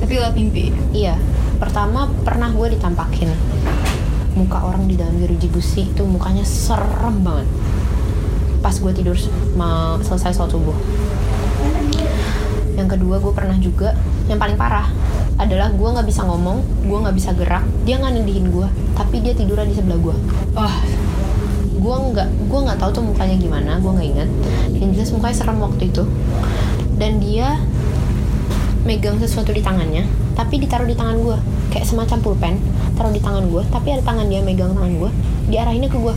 Tapi 0.00 0.12
lewat 0.16 0.32
mimpi. 0.32 0.72
Iya, 0.96 1.20
pertama 1.60 2.08
pernah 2.24 2.48
gue 2.54 2.72
ditampakin 2.72 3.30
muka 4.38 4.62
orang 4.62 4.86
di 4.86 4.94
dalam 4.94 5.18
jeruji 5.18 5.50
besi 5.50 5.90
itu 5.90 6.06
mukanya 6.06 6.46
serem 6.46 7.26
banget 7.26 7.50
pas 8.62 8.70
gue 8.70 8.92
tidur 8.94 9.18
selesai 9.98 10.30
sholat 10.30 10.54
subuh 10.54 10.78
yang 12.78 12.86
kedua 12.86 13.18
gue 13.18 13.32
pernah 13.34 13.58
juga 13.58 13.98
yang 14.28 14.38
paling 14.38 14.60
parah 14.60 14.86
adalah 15.40 15.72
gue 15.72 15.88
nggak 15.88 16.06
bisa 16.06 16.22
ngomong 16.28 16.60
gue 16.84 16.98
nggak 16.98 17.16
bisa 17.16 17.30
gerak 17.32 17.64
dia 17.88 17.96
nggak 17.96 18.12
nindihin 18.14 18.52
gue 18.52 18.68
tapi 18.94 19.24
dia 19.24 19.32
tiduran 19.32 19.70
di 19.70 19.74
sebelah 19.74 19.98
gue 19.98 20.14
wah 20.52 20.76
gue 21.78 21.96
nggak 22.12 22.28
gue 22.50 22.58
nggak 22.58 22.78
tahu 22.82 22.90
tuh 22.90 23.04
mukanya 23.06 23.38
gimana 23.38 23.78
gue 23.78 23.86
nggak 23.86 24.08
ingat. 24.18 24.28
Yang 24.82 24.90
jelas 24.98 25.10
mukanya 25.14 25.36
serem 25.38 25.58
waktu 25.62 25.82
itu. 25.94 26.04
Dan 26.98 27.22
dia 27.22 27.62
megang 28.82 29.20
sesuatu 29.22 29.52
di 29.52 29.60
tangannya 29.60 30.08
tapi 30.32 30.56
ditaruh 30.64 30.88
di 30.88 30.96
tangan 30.96 31.18
gue 31.20 31.36
kayak 31.68 31.84
semacam 31.84 32.18
pulpen 32.24 32.54
taruh 32.96 33.12
di 33.12 33.20
tangan 33.20 33.44
gue 33.50 33.60
tapi 33.68 33.92
ada 33.92 34.00
tangan 34.06 34.32
dia 34.32 34.40
megang 34.40 34.72
tangan 34.72 34.96
gue 34.96 35.10
diarahinnya 35.50 35.92
ke 35.92 35.98
gue 35.98 36.14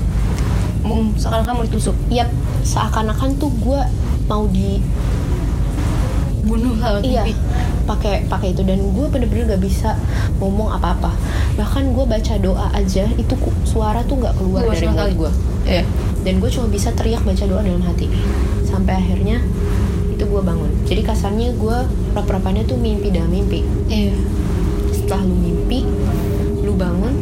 mau 0.82 0.98
sekarang 1.14 1.46
kamu 1.46 1.70
ditusuk. 1.70 1.94
Yap, 2.10 2.30
seakan-akan 2.66 3.38
tuh 3.38 3.54
gue 3.62 3.82
mau 4.26 4.50
di 4.50 4.82
bunuh 6.42 6.74
lewat 6.78 7.02
iya 7.06 7.24
pakai 7.86 8.26
pakai 8.30 8.54
itu. 8.54 8.62
Dan 8.64 8.94
gue 8.94 9.06
bener-bener 9.10 9.58
gak 9.58 9.64
bisa 9.64 9.98
ngomong 10.38 10.72
apa-apa. 10.74 11.12
Bahkan 11.58 11.92
gue 11.94 12.06
baca 12.08 12.34
doa 12.40 12.68
aja 12.72 13.06
itu 13.20 13.34
suara 13.68 14.02
tuh 14.08 14.22
nggak 14.24 14.36
keluar 14.40 14.64
Keluar 14.66 14.76
dari 14.78 14.88
mulut 14.88 15.14
gue 15.18 15.32
iya. 15.68 15.84
Dan 16.22 16.40
gue 16.40 16.50
cuma 16.54 16.70
bisa 16.70 16.94
teriak 16.94 17.22
baca 17.26 17.44
doa 17.46 17.62
dalam 17.62 17.84
hati. 17.84 18.08
Sampai 18.64 18.98
akhirnya 18.98 19.44
itu 20.14 20.24
gue 20.24 20.42
bangun. 20.42 20.72
Jadi 20.88 21.02
kasarnya 21.04 21.58
gue 21.58 21.78
rap-rapannya 22.16 22.64
tuh 22.66 22.78
mimpi 22.80 23.12
dalam 23.12 23.30
mimpi. 23.30 23.66
Iya. 23.92 24.16
Setelah 24.94 25.28
lu 25.28 25.36
mimpi 25.36 25.84
lu 26.62 26.78
bangun 26.78 27.14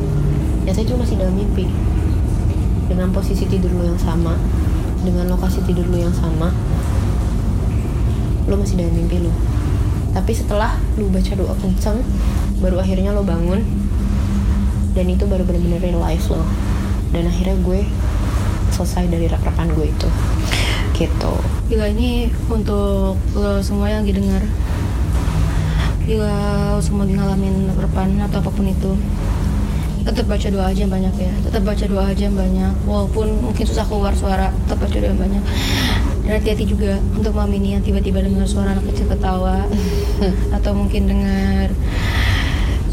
nyata 0.67 0.83
itu 0.83 0.93
lu 0.93 0.99
masih 1.01 1.15
dalam 1.17 1.33
mimpi. 1.33 1.65
Dengan 2.89 3.13
posisi 3.13 3.45
tidur 3.45 3.69
lu 3.73 3.85
yang 3.85 4.01
sama 4.01 4.33
dengan 4.99 5.31
lokasi 5.31 5.63
tidur 5.63 5.87
lu 5.87 5.95
yang 5.95 6.11
sama 6.11 6.51
lu 8.45 8.55
masih 8.55 8.79
dalam 8.79 8.93
mimpi 8.95 9.19
lu 9.19 9.31
tapi 10.13 10.31
setelah 10.31 10.77
lu 10.95 11.09
baca 11.11 11.33
doa 11.35 11.53
kenceng 11.59 12.01
baru 12.59 12.81
akhirnya 12.81 13.15
lo 13.15 13.23
bangun 13.23 13.61
dan 14.99 15.05
itu 15.05 15.23
baru 15.29 15.45
bener-bener 15.45 15.79
real 15.79 16.01
life 16.01 16.27
lo. 16.27 16.41
Dan 17.15 17.29
akhirnya 17.29 17.57
gue 17.61 17.87
selesai 18.73 19.09
dari 19.09 19.29
rap-rapan 19.29 19.69
gue 19.73 19.87
itu. 19.89 20.09
Gitu. 20.97 21.33
Gila 21.71 21.87
ini 21.95 22.27
untuk 22.49 23.15
lo 23.31 23.63
semua 23.63 23.87
yang 23.87 24.03
lagi 24.03 24.19
dengar 24.19 24.43
Gila 26.03 26.75
lo 26.75 26.81
semua 26.83 27.07
lagi 27.07 27.15
ngalamin 27.15 27.71
repan 27.77 28.19
atau 28.19 28.43
apa 28.43 28.51
pun 28.51 28.65
itu. 28.67 28.91
Tetap 30.03 30.25
baca 30.25 30.47
doa 30.49 30.65
aja 30.67 30.79
yang 30.83 30.91
banyak 30.91 31.15
ya. 31.15 31.33
Tetap 31.47 31.61
baca 31.63 31.85
doa 31.85 32.03
aja 32.09 32.21
yang 32.27 32.35
banyak. 32.35 32.73
Walaupun 32.83 33.39
mungkin 33.45 33.63
susah 33.63 33.85
keluar 33.85 34.11
suara 34.17 34.49
Tetap 34.65 34.83
baca 34.83 34.97
doa 34.97 35.09
yang 35.15 35.21
banyak 35.21 35.43
Dan 36.29 36.45
hati-hati 36.45 36.69
juga 36.69 37.01
untuk 37.17 37.33
mami 37.33 37.57
ini 37.57 37.73
yang 37.73 37.81
tiba-tiba 37.81 38.21
dengar 38.21 38.45
suara 38.45 38.77
anak 38.77 38.85
kecil 38.93 39.09
ketawa. 39.09 39.65
Atau 40.61 40.77
mungkin 40.77 41.09
dengar 41.09 41.73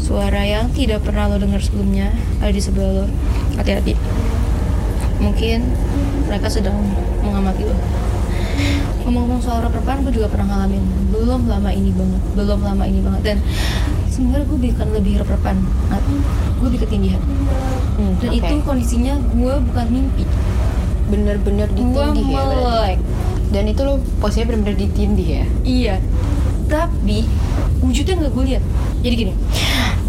suara 0.01 0.41
yang 0.41 0.73
tidak 0.73 1.05
pernah 1.05 1.29
lo 1.29 1.37
dengar 1.37 1.61
sebelumnya 1.61 2.09
Ada 2.41 2.49
di 2.49 2.57
sebelah 2.65 2.89
lo. 2.97 3.05
Hati-hati. 3.53 3.93
Mungkin 5.21 5.69
mereka 6.25 6.49
sedang 6.49 6.81
mengamati 7.21 7.69
lo. 7.69 7.77
Ngomong-ngomong 9.05 9.45
soal 9.45 9.61
reperpan 9.69 10.01
gue 10.01 10.17
juga 10.17 10.33
pernah 10.33 10.57
ngalamin. 10.57 10.81
Belum 11.13 11.45
lama 11.45 11.69
ini 11.69 11.93
banget. 11.93 12.21
Belum 12.33 12.57
lama 12.57 12.83
ini 12.89 13.05
banget. 13.05 13.21
Dan 13.21 13.37
sebenarnya 14.09 14.49
gue 14.49 14.59
bukan 14.65 14.87
lebih 14.97 15.13
reperpan 15.21 15.61
nah, 15.93 16.01
gue 16.57 16.65
lebih 16.73 16.89
ketindihan. 16.89 17.21
Hmm, 18.01 18.17
dan 18.17 18.33
oke. 18.33 18.37
itu 18.41 18.53
kondisinya 18.65 19.13
gue 19.29 19.53
bukan 19.61 19.85
mimpi. 19.93 20.25
Bener-bener 21.13 21.69
gue 21.69 21.85
ditindih 21.85 22.25
ya 22.33 22.41
berarti. 22.41 22.65
melek 22.65 22.99
dan 23.47 23.63
itu 23.65 23.81
lo 23.81 23.97
posisinya 24.19 24.51
bener-bener 24.51 24.77
ditindih 24.77 25.27
ya 25.27 25.45
iya 25.63 25.95
tapi 26.67 27.23
wujudnya 27.79 28.13
nggak 28.17 28.31
gue 28.31 28.43
lihat 28.45 28.63
jadi 28.99 29.15
gini 29.15 29.33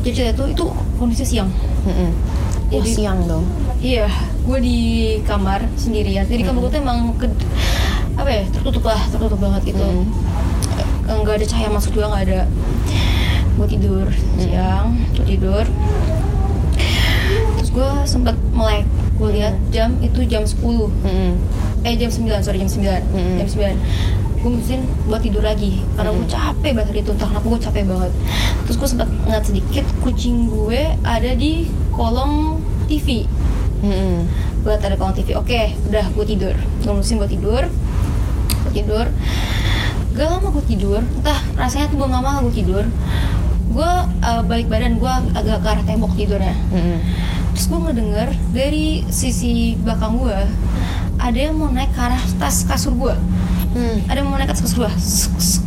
jadi 0.03 0.13
cerita 0.15 0.33
itu 0.35 0.45
itu 0.53 0.65
kondisi 0.97 1.25
siang 1.25 1.51
Mm-mm. 1.85 2.11
Wah, 2.11 2.71
Jadi- 2.75 2.95
siang 2.95 3.21
dong 3.25 3.47
Iya, 3.79 4.11
gue 4.43 4.59
di 4.59 4.79
kamar 5.23 5.63
sendirian. 5.79 6.27
Jadi 6.27 6.43
kamar 6.43 6.67
gue 6.67 6.71
tuh 6.75 6.81
emang 6.83 7.15
ke, 7.15 7.31
apa 8.19 8.27
ya 8.27 8.43
tertutup 8.51 8.83
lah, 8.83 8.99
tertutup 9.07 9.39
banget 9.39 9.71
gitu. 9.71 9.79
Mm. 9.79 10.03
Eh, 11.07 11.15
Nggak 11.15 11.35
ada 11.39 11.47
cahaya 11.47 11.71
masuk 11.71 11.95
juga 11.95 12.11
nggak 12.11 12.25
ada. 12.27 12.41
Gue 13.55 13.67
tidur 13.71 14.11
siang, 14.35 14.99
gue 15.15 15.25
tidur. 15.31 15.63
Terus 17.55 17.71
gue 17.71 17.91
sempet 18.03 18.35
melek. 18.51 18.83
Gue 19.15 19.31
lihat 19.35 19.55
jam 19.71 19.95
itu 19.99 20.27
jam 20.27 20.43
10 20.43 20.59
Mm-mm. 20.59 21.39
Eh 21.87 21.95
jam 21.95 22.11
9 22.11 22.43
sorry 22.43 22.59
jam 22.59 22.71
9 22.71 22.83
Mm-mm. 23.15 23.37
jam 23.43 23.49
9 23.49 24.39
gue 24.39 24.51
mesin 24.55 24.87
buat 25.11 25.19
tidur 25.19 25.43
lagi 25.43 25.83
karena 25.99 26.15
gue 26.15 26.27
capek 26.31 26.71
banget 26.79 26.89
hari 26.95 27.01
itu. 27.03 27.11
Entah 27.11 27.27
kenapa 27.27 27.47
gue 27.51 27.59
capek 27.59 27.83
banget. 27.91 28.13
Terus 28.65 28.77
gue 28.79 28.89
sempat 28.95 29.09
ngeliat 29.27 29.45
sedikit 29.45 29.85
kucing 29.99 30.47
gue 30.47 30.95
ada 31.03 31.31
di 31.35 31.67
kolong 31.91 32.63
TV 32.87 33.27
Mm-mm. 33.83 34.27
gue 34.63 34.73
ada 34.75 34.95
kolong 34.95 35.15
TV 35.19 35.35
oke 35.35 35.61
udah 35.91 36.07
gue 36.15 36.25
tidur. 36.27 36.55
Gue 36.55 36.95
mesin 36.95 37.19
buat 37.19 37.31
tidur. 37.31 37.67
Gue 38.63 38.73
tidur. 38.75 39.07
Gak 40.15 40.27
lama 40.31 40.49
gue 40.55 40.65
tidur. 40.71 41.03
Entah 41.19 41.39
rasanya 41.59 41.91
tuh 41.91 41.99
gue 41.99 42.07
gak 42.07 42.23
lama 42.23 42.39
gue 42.47 42.55
tidur. 42.55 42.85
Gue 43.75 43.91
uh, 44.23 44.43
balik 44.47 44.71
badan 44.71 45.03
gue 45.03 45.13
agak 45.35 45.63
ke 45.63 45.67
arah 45.67 45.83
tembok 45.83 46.15
tidurnya. 46.15 46.55
Mm-mm. 46.71 46.99
terus 47.59 47.75
gue 47.75 47.81
ngedenger 47.91 48.29
dari 48.55 49.03
sisi 49.11 49.75
belakang 49.83 50.15
gue 50.15 50.39
ada 51.29 51.39
yang 51.39 51.55
mau 51.55 51.69
naik 51.69 51.93
ke 51.93 52.01
arah 52.01 52.23
tas 52.39 52.65
kasur 52.65 52.95
gue 52.95 53.15
Mm. 53.69 54.09
ada 54.09 54.17
yang 54.17 54.33
mau 54.33 54.41
naik 54.41 54.49
ke 54.49 54.55
atas 54.57 54.65
kasur 54.65 54.79
gue 54.83 54.93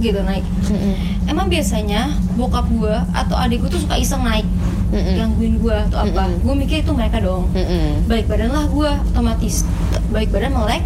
gitu 0.01 0.19
naik 0.21 0.41
Mm-mm. 0.67 0.93
emang 1.29 1.47
biasanya 1.47 2.09
bokap 2.33 2.65
gue 2.67 2.95
atau 3.13 3.35
adik 3.37 3.61
gue 3.61 3.69
tuh 3.69 3.77
suka 3.79 3.93
iseng 3.95 4.25
naik 4.25 4.43
Mm-mm. 4.89 5.15
gangguin 5.15 5.61
gue 5.61 5.75
atau 5.87 6.01
apa 6.01 6.25
Mm-mm. 6.25 6.41
gue 6.41 6.55
mikir 6.57 6.81
itu 6.81 6.91
mereka 6.91 7.21
dong 7.21 7.45
Mm-mm. 7.53 8.09
balik 8.09 8.25
badan 8.25 8.49
lah 8.49 8.65
gue 8.65 8.89
otomatis 9.13 9.63
balik 10.09 10.33
badan 10.33 10.49
melek 10.51 10.81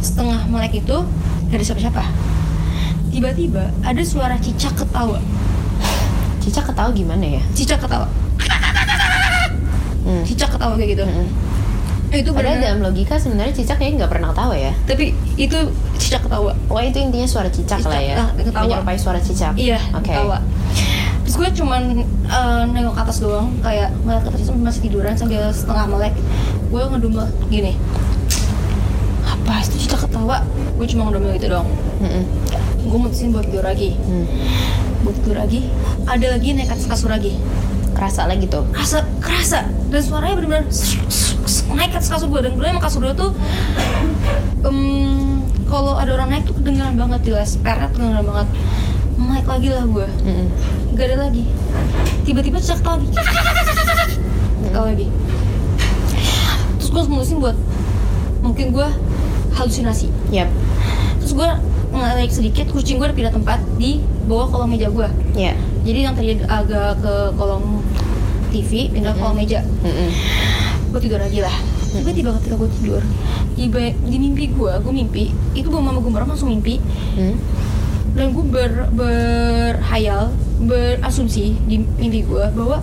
setengah 0.00 0.40
melek 0.48 0.72
itu 0.74 0.96
gak 1.46 1.56
ada 1.60 1.64
siapa-siapa 1.68 2.02
tiba-tiba 3.12 3.68
ada 3.84 4.02
suara 4.02 4.40
cicak 4.40 4.72
ketawa 4.74 5.20
Cica 6.38 6.64
ketawa 6.64 6.90
gimana 6.90 7.28
ya? 7.28 7.42
cicak 7.52 7.76
ketawa 7.78 8.08
Mm. 10.08 10.24
cicak 10.24 10.48
ketawa 10.48 10.72
kayak 10.80 10.96
gitu 10.96 11.04
Mm-mm. 11.04 11.28
Itu 12.10 12.30
Padahal 12.30 12.56
benar 12.56 12.64
dalam 12.64 12.80
logika 12.82 13.14
sebenarnya 13.14 13.52
cicak 13.52 13.76
kayaknya 13.76 13.96
nggak 14.00 14.10
pernah 14.10 14.28
ketawa 14.30 14.54
ya. 14.54 14.72
tapi 14.84 15.04
itu 15.36 15.58
cicak 15.96 16.20
ketawa 16.22 16.52
Wah 16.66 16.80
itu 16.80 16.98
intinya 16.98 17.24
suara 17.24 17.48
cicak, 17.48 17.78
Cicak, 17.78 17.90
lah 17.90 18.00
ya. 18.00 18.16
ah, 18.16 18.28
ketawa. 18.34 18.64
Menyerupai 18.64 18.96
suara 18.96 19.18
cicak. 19.18 19.52
iya 19.54 19.76
Oke. 19.92 20.08
ketawa 20.08 20.40
terus 21.20 21.34
gue 21.36 21.50
cuman 21.54 21.82
eh, 22.24 22.62
nengok 22.66 22.94
ke 22.94 23.02
atas 23.02 23.18
doang 23.18 23.52
kayak 23.60 23.92
ngeliat 23.98 24.22
ke 24.22 24.30
atas 24.30 24.48
masih 24.50 24.80
tiduran 24.82 25.12
sambil 25.12 25.44
setengah 25.50 25.84
melek 25.86 26.14
gue 26.64 26.82
ngedumel 26.82 27.28
gini 27.46 27.76
apa 29.22 29.60
itu 29.62 29.76
cicak 29.78 30.08
ketawa 30.08 30.40
gue 30.74 30.86
cuma 30.88 31.02
ngedumel 31.06 31.30
gitu 31.34 31.46
doang 31.50 31.68
Mm-mm. 32.00 32.24
gue 32.80 32.98
mutusin 32.98 33.28
buat 33.28 33.44
tidur 33.44 33.60
lagi 33.62 33.92
Mm. 33.98 34.24
buat 34.98 35.14
tidur 35.20 35.36
lagi 35.36 35.68
ada 36.04 36.26
lagi 36.30 36.48
naik 36.52 36.70
atas 36.70 36.86
kasur 36.86 37.10
lagi 37.10 37.36
Kerasa 37.90 38.24
lagi 38.24 38.46
tuh. 38.46 38.62
kerasa 38.70 39.02
kerasa 39.18 39.60
dan 39.90 40.00
suaranya 40.00 40.38
benar-benar 40.38 40.64
naik 41.74 41.90
ke 41.92 41.98
atas 42.00 42.10
kasur 42.12 42.28
gue. 42.32 42.40
Dan 42.44 42.56
gue 42.56 42.66
emang 42.66 42.84
kasur 42.84 43.00
gue 43.04 43.14
tuh 43.16 43.30
em, 44.64 44.78
kalau 45.68 46.00
ada 46.00 46.10
orang 46.16 46.32
naik 46.32 46.44
tuh 46.48 46.56
kedengeran 46.56 46.96
banget 46.96 47.20
jelas 47.32 47.56
peret 47.60 47.92
kedengeran 47.92 48.24
banget. 48.24 48.48
Naik 49.18 49.46
lagi 49.46 49.68
lah 49.74 49.84
gue. 49.84 50.06
Mm-mm. 50.24 50.46
gak 50.96 51.06
ada 51.12 51.16
lagi. 51.28 51.44
Tiba-tiba 52.24 52.58
cek 52.62 52.80
lagi. 52.80 53.06
Ketawa 54.64 54.86
lagi. 54.92 55.06
Terus 56.78 56.90
gue 56.94 57.02
mutusin 57.10 57.38
buat 57.42 57.56
mungkin 58.40 58.72
gue 58.72 58.88
halusinasi. 59.58 60.08
Yap. 60.30 60.48
terus 61.18 61.34
gue 61.34 61.50
naik 61.92 62.30
sedikit 62.30 62.70
kucing 62.70 62.96
gue 63.02 63.06
udah 63.10 63.16
pindah 63.16 63.34
tempat 63.34 63.58
di 63.76 64.00
bawah 64.30 64.48
kolong 64.48 64.70
meja 64.72 64.88
gue. 64.88 65.08
Ya. 65.34 65.52
jadi 65.82 66.08
yang 66.08 66.14
tadi 66.14 66.38
agak 66.46 67.00
ke 67.02 67.14
kolong 67.36 67.82
TV 68.48 68.88
pindah 68.88 69.12
ke 69.12 69.20
kolong 69.20 69.36
meja. 69.36 69.60
Mm-mm. 69.84 70.10
Gue 70.88 71.00
tidur 71.00 71.18
lagi 71.18 71.40
lah 71.40 71.52
tiba-tiba 71.90 72.30
ketika 72.36 72.54
gue 72.56 72.70
tidur 72.74 73.02
tiba 73.54 73.78
di 73.98 74.16
mimpi 74.16 74.44
gue 74.48 74.72
gue 74.74 74.92
mimpi 74.94 75.24
itu 75.52 75.68
bawa 75.68 75.82
mama 75.86 75.98
gue 75.98 76.12
langsung 76.12 76.50
mimpi 76.50 76.80
Mm. 77.14 77.34
dan 78.14 78.30
gue 78.30 78.44
ber, 78.44 78.72
berhayal 78.90 80.30
berasumsi 80.58 81.54
di 81.62 81.76
mimpi 81.78 82.22
gue 82.22 82.44
bahwa 82.48 82.80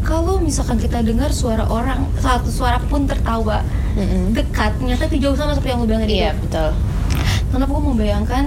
kalau 0.00 0.38
misalkan 0.38 0.76
kita 0.76 1.00
dengar 1.00 1.30
suara 1.30 1.64
orang 1.64 2.02
satu 2.16 2.48
suara 2.48 2.82
pun 2.82 3.04
tertawa 3.04 3.62
Mm-mm. 3.92 4.32
dekat 4.32 4.74
ternyata 4.76 5.06
itu 5.06 5.18
jauh 5.20 5.34
sama 5.34 5.52
seperti 5.52 5.70
yang 5.70 5.80
lo 5.80 5.86
bilang 5.86 6.02
tadi 6.02 6.14
Iya 6.16 6.30
tuh. 6.30 6.40
betul. 6.42 6.70
kenapa 7.50 7.70
gue 7.72 7.84
membayangkan 7.86 8.44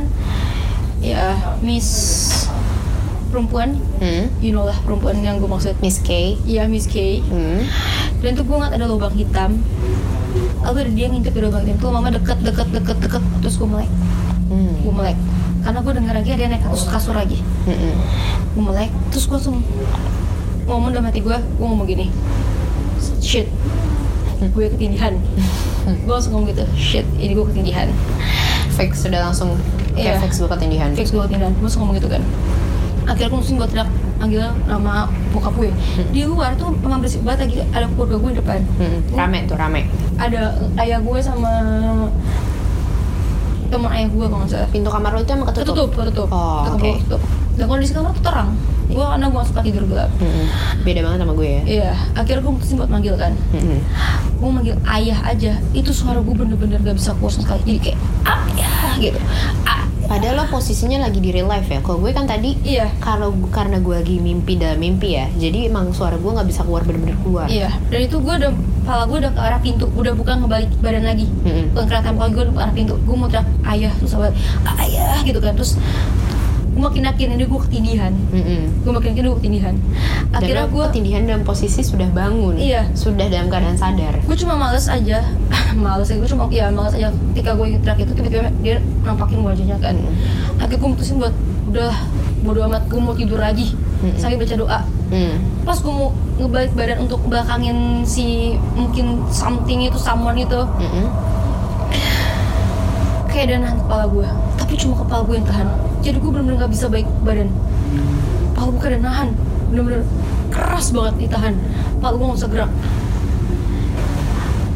ya 1.00 1.24
Miss 1.60 1.88
perempuan 3.28 3.76
Hmm. 3.98 4.28
you 4.40 4.52
know 4.52 4.62
lah 4.62 4.76
perempuan 4.80 5.18
yang 5.20 5.40
gue 5.40 5.48
maksud 5.48 5.74
Miss 5.80 5.98
K. 5.98 6.36
Iya 6.44 6.68
Miss 6.68 6.86
K 6.86 7.24
Hmm. 7.24 7.64
Dan 8.24 8.32
tuh 8.34 8.48
gue 8.48 8.56
ngeliat 8.56 8.74
ada 8.74 8.88
lubang 8.88 9.14
hitam. 9.14 9.60
Lalu 10.64 10.78
ada 10.88 10.92
dia 10.96 11.08
ngintip 11.12 11.34
di 11.36 11.42
lubang 11.44 11.68
hitam 11.68 11.78
tuh 11.78 11.92
mama 11.92 12.08
deket 12.10 12.40
deket 12.40 12.68
deket 12.72 12.98
deket. 13.04 13.24
Terus 13.44 13.56
gue 13.60 13.68
melek. 13.68 13.92
Hmm. 14.48 14.74
gue 14.80 14.94
melek. 14.96 15.18
Karena 15.64 15.80
gue 15.80 15.94
denger 15.96 16.14
lagi 16.16 16.30
ada 16.32 16.42
yang 16.42 16.52
naik 16.56 16.66
atas 16.66 16.88
kasur 16.88 17.16
lagi. 17.16 17.40
Mm-mm. 17.64 17.94
gue 18.54 18.64
melek 18.64 18.92
terus 19.10 19.26
gue 19.26 19.36
langsung 19.40 19.64
ngomong 20.68 20.92
dalam 20.92 21.08
hati 21.08 21.20
gue 21.20 21.32
gue 21.32 21.66
ngomong 21.66 21.88
gini 21.88 22.08
shit 23.20 23.48
gue 24.44 24.64
ketindihan. 24.68 25.16
Gue 26.04 26.14
langsung 26.16 26.36
ngomong 26.36 26.52
gitu 26.52 26.64
shit 26.76 27.08
ini 27.16 27.32
gue 27.32 27.44
ketindihan. 27.48 27.88
Fix 28.76 29.04
sudah 29.04 29.24
langsung 29.24 29.56
Iya. 29.96 30.16
kayak 30.18 30.28
fix 30.28 30.44
gue 30.44 30.50
ketindihan. 30.52 30.90
fix 30.96 31.12
gue 31.12 31.24
ketindihan. 31.24 31.52
Gue 31.56 31.64
langsung 31.64 31.88
ngomong 31.88 31.96
gitu 32.00 32.12
kan. 32.12 32.24
Akhirnya 33.08 33.28
aku 33.32 33.36
langsung 33.40 33.56
gue 33.56 33.68
teriak 33.72 33.88
manggil 34.24 34.40
nama 34.64 35.04
bokap 35.30 35.52
gue 35.54 35.68
di 36.10 36.24
luar 36.24 36.56
tuh 36.56 36.72
memang 36.74 36.98
berisik 36.98 37.20
banget 37.22 37.44
lagi 37.44 37.56
ada 37.68 37.86
keluarga 37.90 38.16
gue 38.18 38.30
di 38.30 38.38
depan 38.40 38.60
Mm-mm. 38.74 39.00
Rame 39.12 39.40
tuh 39.44 39.56
rame. 39.56 39.82
ada 40.16 40.42
ayah 40.80 40.98
gue 40.98 41.20
sama 41.20 41.52
teman 43.66 43.90
ayah 43.92 44.08
gue 44.08 44.24
kalau 44.24 44.40
nggak 44.40 44.52
salah 44.54 44.70
Pintu 44.70 44.88
kamar 44.88 45.12
lo 45.12 45.20
itu 45.20 45.32
emang 45.34 45.48
ketutup. 45.50 45.76
tertutup 45.76 45.90
tertutup 45.98 46.28
Oh, 46.30 46.64
oke. 46.72 46.88
tertutup. 46.96 47.22
dan 47.54 47.66
kondisi 47.68 47.92
kamar 47.92 48.14
tuh 48.14 48.24
terang 48.24 48.50
gue 48.86 49.02
karena 49.02 49.26
gue 49.26 49.42
suka 49.44 49.60
tidur 49.60 49.84
gelap 49.86 50.10
Mm-mm. 50.16 50.46
Beda 50.82 51.00
banget 51.02 51.20
sama 51.20 51.34
gue 51.34 51.48
ya. 51.50 51.62
iya 51.66 51.92
akhirnya 52.14 52.42
gue 52.42 52.54
mutusin 52.54 52.76
buat 52.78 52.88
manggil 52.88 53.16
kan 53.18 53.34
Mm-mm. 53.52 53.80
gue 54.34 54.50
manggil 54.50 54.76
ayah 54.88 55.20
aja 55.26 55.52
itu 55.72 55.92
suara 55.92 56.18
gue 56.18 56.32
bener-bener 56.32 56.80
gak 56.80 56.96
bisa 56.96 57.12
keluar 57.14 57.28
sama 57.30 57.44
sekali 57.46 57.62
jadi 57.66 57.80
kayak 57.84 58.00
ayah 58.24 58.72
gitu 59.02 59.20
ah 59.66 59.83
Padahal 60.04 60.36
lo 60.36 60.46
posisinya 60.48 61.08
lagi 61.08 61.20
di 61.20 61.32
real 61.32 61.48
life 61.48 61.68
ya. 61.68 61.80
Kalau 61.80 62.00
gue 62.00 62.12
kan 62.12 62.28
tadi 62.28 62.56
iya 62.64 62.92
kalau 63.00 63.34
karena 63.50 63.80
gue 63.80 63.96
lagi 63.96 64.18
mimpi 64.20 64.60
dalam 64.60 64.78
mimpi 64.78 65.16
ya, 65.16 65.28
jadi 65.36 65.72
emang 65.72 65.92
suara 65.92 66.20
gue 66.20 66.32
nggak 66.32 66.48
bisa 66.48 66.62
keluar 66.64 66.84
bener-bener 66.84 67.18
keluar. 67.24 67.48
iya 67.48 67.72
dan 67.90 68.00
itu 68.04 68.20
gue 68.20 68.34
udah 68.34 68.52
kepala 68.84 69.04
gue 69.08 69.18
udah 69.24 69.32
ke 69.32 69.40
arah 69.40 69.60
pintu 69.64 69.86
udah 69.96 70.12
bukan 70.12 70.44
ngebalik 70.44 70.72
badan 70.84 71.08
lagi 71.08 71.24
Mm-mm. 71.48 71.72
bukan 71.72 71.86
kelihatan 71.88 72.12
kepala 72.20 72.30
gue 72.30 72.42
udah 72.44 72.54
ke 72.54 72.62
arah 72.68 72.76
pintu 72.76 72.94
gue 73.00 73.16
mau 73.16 73.28
teriak 73.32 73.48
ayah 73.72 73.92
terus 73.96 74.14
ayah 74.76 75.18
gitu 75.24 75.40
kan 75.40 75.54
terus 75.56 75.72
gue 76.74 76.82
makin 76.82 77.06
yakin 77.06 77.28
ini 77.32 77.46
gue 77.46 77.60
ketindihan 77.62 78.14
Mm-mm. 78.30 78.62
gue 78.82 78.92
makin 78.92 79.10
yakin 79.14 79.24
gue 79.24 79.38
ketindihan 79.38 79.76
akhirnya 80.30 80.66
gue 80.66 80.84
ketindihan 80.88 81.22
dalam 81.24 81.44
posisi 81.44 81.80
sudah 81.80 82.10
bangun. 82.10 82.58
Iya. 82.58 82.90
Sudah 82.94 83.30
dalam 83.30 83.48
keadaan 83.48 83.78
sadar. 83.78 84.18
gue 84.20 84.36
cuma 84.36 84.54
males 84.54 84.86
aja 84.86 85.22
males 85.78 86.08
aja 86.08 86.18
gue 86.18 86.28
cuma 86.28 86.50
ya 86.50 86.68
males 86.68 86.94
aja 86.94 87.14
ketika 87.32 87.54
gue 87.54 87.78
teriak 87.78 88.00
itu 88.00 88.12
tiba-tiba 88.12 88.50
dia 88.60 88.76
nampakin 89.02 89.40
wajahnya 89.40 89.78
kan 89.78 89.96
akhirnya 90.58 90.78
gue 90.78 90.90
mutusin 90.90 91.16
buat 91.18 91.36
udah 91.64 91.94
bodo 92.42 92.60
amat 92.66 92.84
gue 92.86 92.98
mau 92.98 93.14
tidur 93.14 93.38
lagi 93.38 93.78
Mm-mm. 94.02 94.18
sambil 94.18 94.38
baca 94.40 94.56
doa 94.56 94.82
Mm. 95.14 95.38
pas 95.62 95.78
gue 95.78 95.94
mau 95.94 96.10
ngebalik 96.36 96.74
badan 96.74 97.06
untuk 97.06 97.22
belakangin 97.24 98.02
si 98.02 98.58
mungkin 98.74 99.22
something 99.30 99.78
itu 99.80 99.94
someone 99.94 100.34
itu 100.36 100.58
Mm-mm. 100.58 101.06
kayak 103.28 103.46
ada 103.48 103.56
nahan 103.60 103.78
kepala 103.80 104.06
gue 104.08 104.28
tapi 104.56 104.74
cuma 104.74 104.94
kepala 104.98 105.22
gue 105.24 105.36
yang 105.38 105.46
tahan 105.46 105.68
jadi 106.04 106.20
gue 106.20 106.32
bener-bener 106.36 106.60
gak 106.60 106.74
bisa 106.76 106.92
baik 106.92 107.08
badan. 107.24 107.48
Kepala 108.52 108.70
gue 108.76 108.88
ada 108.92 109.00
nahan. 109.00 109.30
Bener-bener 109.72 110.04
keras 110.52 110.92
banget 110.92 111.16
ditahan. 111.26 111.56
Kepala 111.98 112.14
gue 112.20 112.26
gak 112.28 112.38
bisa 112.44 112.50
gerak. 112.52 112.72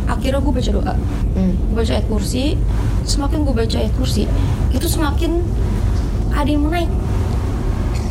Akhirnya 0.07 0.39
gue 0.39 0.53
baca 0.55 0.71
doa. 0.71 0.93
Mm. 1.35 1.53
gue 1.67 1.75
baca 1.75 1.91
ayat 1.91 2.07
kursi. 2.07 2.55
Semakin 3.03 3.43
gue 3.43 3.53
baca 3.53 3.75
ayat 3.75 3.93
kursi 3.99 4.23
itu 4.71 4.87
semakin 4.87 5.43
ada 6.31 6.47
yang 6.47 6.63
mau 6.63 6.71
naik. 6.71 6.91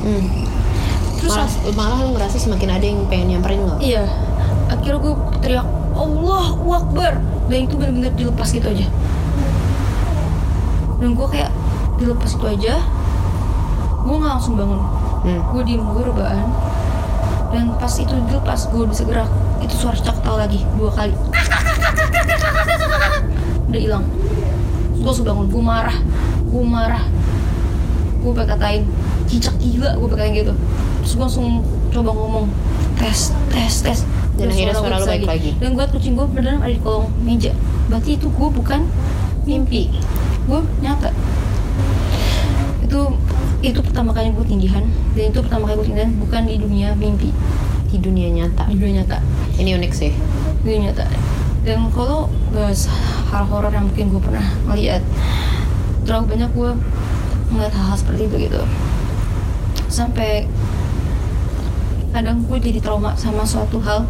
Mm. 0.05 0.25
terus 1.17 1.33
Malah, 1.33 1.51
malah 1.73 1.99
lo 2.05 2.09
ngerasa 2.15 2.37
semakin 2.37 2.69
ada 2.77 2.85
yang 2.85 3.01
pengen 3.09 3.37
nyamperin 3.37 3.65
lo. 3.65 3.81
iya. 3.81 4.05
Akhirnya 4.69 5.01
gue 5.01 5.15
teriak 5.41 5.67
Allah 5.97 6.47
Akbar. 6.53 7.13
Dan 7.49 7.65
itu 7.65 7.75
benar-benar 7.81 8.13
dilepas 8.13 8.53
gitu 8.53 8.69
aja. 8.69 8.87
Dan 11.01 11.17
gue 11.17 11.27
kayak 11.33 11.51
dilepas 11.97 12.37
itu 12.37 12.45
aja 12.45 12.77
gue 14.07 14.17
nggak 14.23 14.33
langsung 14.39 14.55
bangun. 14.55 14.81
Mm. 15.27 15.41
gue 15.51 15.63
diem 15.67 15.83
gue 15.83 16.03
rebahan. 16.07 16.49
Dan 17.51 17.75
pas 17.79 17.91
itu 17.99 18.15
dilepas 18.15 18.61
gue 18.71 18.85
bisa 18.87 19.03
gerak 19.03 19.31
itu 19.63 19.75
suara 19.75 19.99
cak 19.99 20.23
tahu 20.23 20.37
lagi 20.39 20.63
dua 20.79 20.91
kali. 20.95 21.15
Udah 23.67 23.81
hilang. 23.83 24.05
Gue 24.95 25.07
langsung 25.07 25.27
bangun. 25.27 25.47
Gue 25.51 25.63
marah. 25.63 25.99
Gue 26.47 26.63
marah. 26.63 27.05
Gue 28.23 28.33
katain 28.35 28.87
cicak 29.27 29.59
gila 29.59 29.99
gue 29.99 30.09
pengen 30.15 30.33
gitu. 30.47 30.55
Terus 31.03 31.13
gue 31.19 31.25
langsung 31.27 31.49
coba 31.91 32.11
ngomong. 32.15 32.47
Tes 32.97 33.35
tes 33.51 33.75
tes. 33.83 34.01
Dan 34.37 34.53
akhirnya 34.53 34.77
gua 34.77 34.83
suara 34.85 34.97
lu 35.01 35.01
bisa 35.01 35.13
balik 35.17 35.29
lagi. 35.33 35.51
dan 35.57 35.71
gue 35.73 35.85
kucing 35.97 36.13
gue 36.13 36.27
beneran 36.29 36.61
ada 36.61 36.69
di 36.69 36.81
kolong 36.85 37.09
meja. 37.25 37.57
Berarti 37.89 38.21
itu 38.21 38.29
gue 38.29 38.49
bukan 38.53 38.81
mimpi. 39.49 39.89
Gue 40.45 40.61
nyata. 40.85 41.11
Itu 42.85 43.17
itu 43.65 43.81
pertama 43.81 44.13
kali 44.13 44.33
gue 44.33 44.45
tindihan. 44.45 44.85
Dan 45.17 45.33
itu 45.33 45.39
pertama 45.41 45.71
kali 45.71 45.77
gue 45.81 45.87
tindihan 45.93 46.13
bukan 46.21 46.43
di 46.45 46.57
dunia 46.61 46.89
mimpi. 46.97 47.31
Di 47.89 47.99
dunia 48.03 48.29
nyata. 48.29 48.69
di 48.69 48.77
dunia 48.77 49.03
nyata. 49.03 49.19
Ini 49.57 49.71
unik 49.81 49.93
sih. 49.95 50.13
di 50.13 50.63
dunia 50.65 50.93
nyata. 50.93 51.07
Dan 51.67 51.91
kalau 51.91 52.31
bahas 52.55 52.87
hal 53.33 53.45
horor 53.51 53.73
yang 53.75 53.91
mungkin 53.91 54.13
gue 54.13 54.23
pernah 54.23 54.47
ngeliat 54.71 55.03
terlalu 56.07 56.39
banyak 56.39 56.51
gue 56.55 56.71
ngeliat 57.51 57.73
hal-hal 57.75 57.97
seperti 57.99 58.23
itu 58.31 58.37
gitu. 58.51 58.63
Sampai 59.91 60.47
kadang 62.15 62.47
gue 62.49 62.57
jadi 62.57 62.81
trauma 62.81 63.13
sama 63.19 63.45
suatu 63.45 63.77
hal 63.83 64.09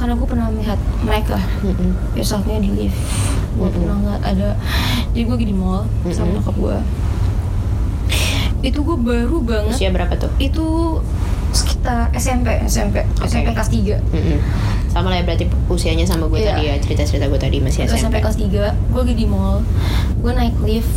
karena 0.00 0.12
gue 0.16 0.28
pernah 0.28 0.46
melihat 0.48 0.80
mereka. 1.04 1.36
Misalnya 2.16 2.62
di 2.64 2.70
lift. 2.72 2.96
Gue 3.56 3.72
Mm-mm. 3.72 3.76
pernah 3.76 3.96
ngeliat 4.00 4.22
ada 4.24 4.48
jadi 5.16 5.22
gue 5.24 5.34
lagi 5.40 5.48
di 5.48 5.56
mall 5.56 5.88
sama 6.12 6.28
Mm-mm. 6.28 6.34
nyokap 6.40 6.56
gue 6.60 6.76
itu 8.66 8.78
gue 8.80 8.98
baru 8.98 9.38
banget 9.40 9.72
Usia 9.72 9.88
berapa 9.88 10.10
tuh? 10.12 10.30
itu 10.36 10.98
sekitar 11.52 12.10
SMP 12.12 12.58
SMP 12.66 13.06
SMP 13.22 13.48
kelas 13.48 13.70
3 13.70 13.96
Mm-mm. 14.04 14.38
Sama 14.88 15.08
lah 15.08 15.16
ya 15.16 15.24
berarti 15.24 15.46
usianya 15.66 16.02
sama 16.02 16.26
gue 16.26 16.38
Iya. 16.38 16.50
tadi 16.50 16.62
ya 16.64 16.74
cerita-cerita 16.76 17.26
gue 17.26 17.38
tadi 17.38 17.56
masih 17.58 17.84
SMP 17.84 18.10
SMP. 18.10 18.16
kelas 18.18 18.36
3 18.36 18.50
gue 18.90 19.00
lagi 19.00 19.14
di 19.14 19.24
mall 19.24 19.62
gue 20.16 20.32
naik 20.32 20.56
lift 20.60 20.90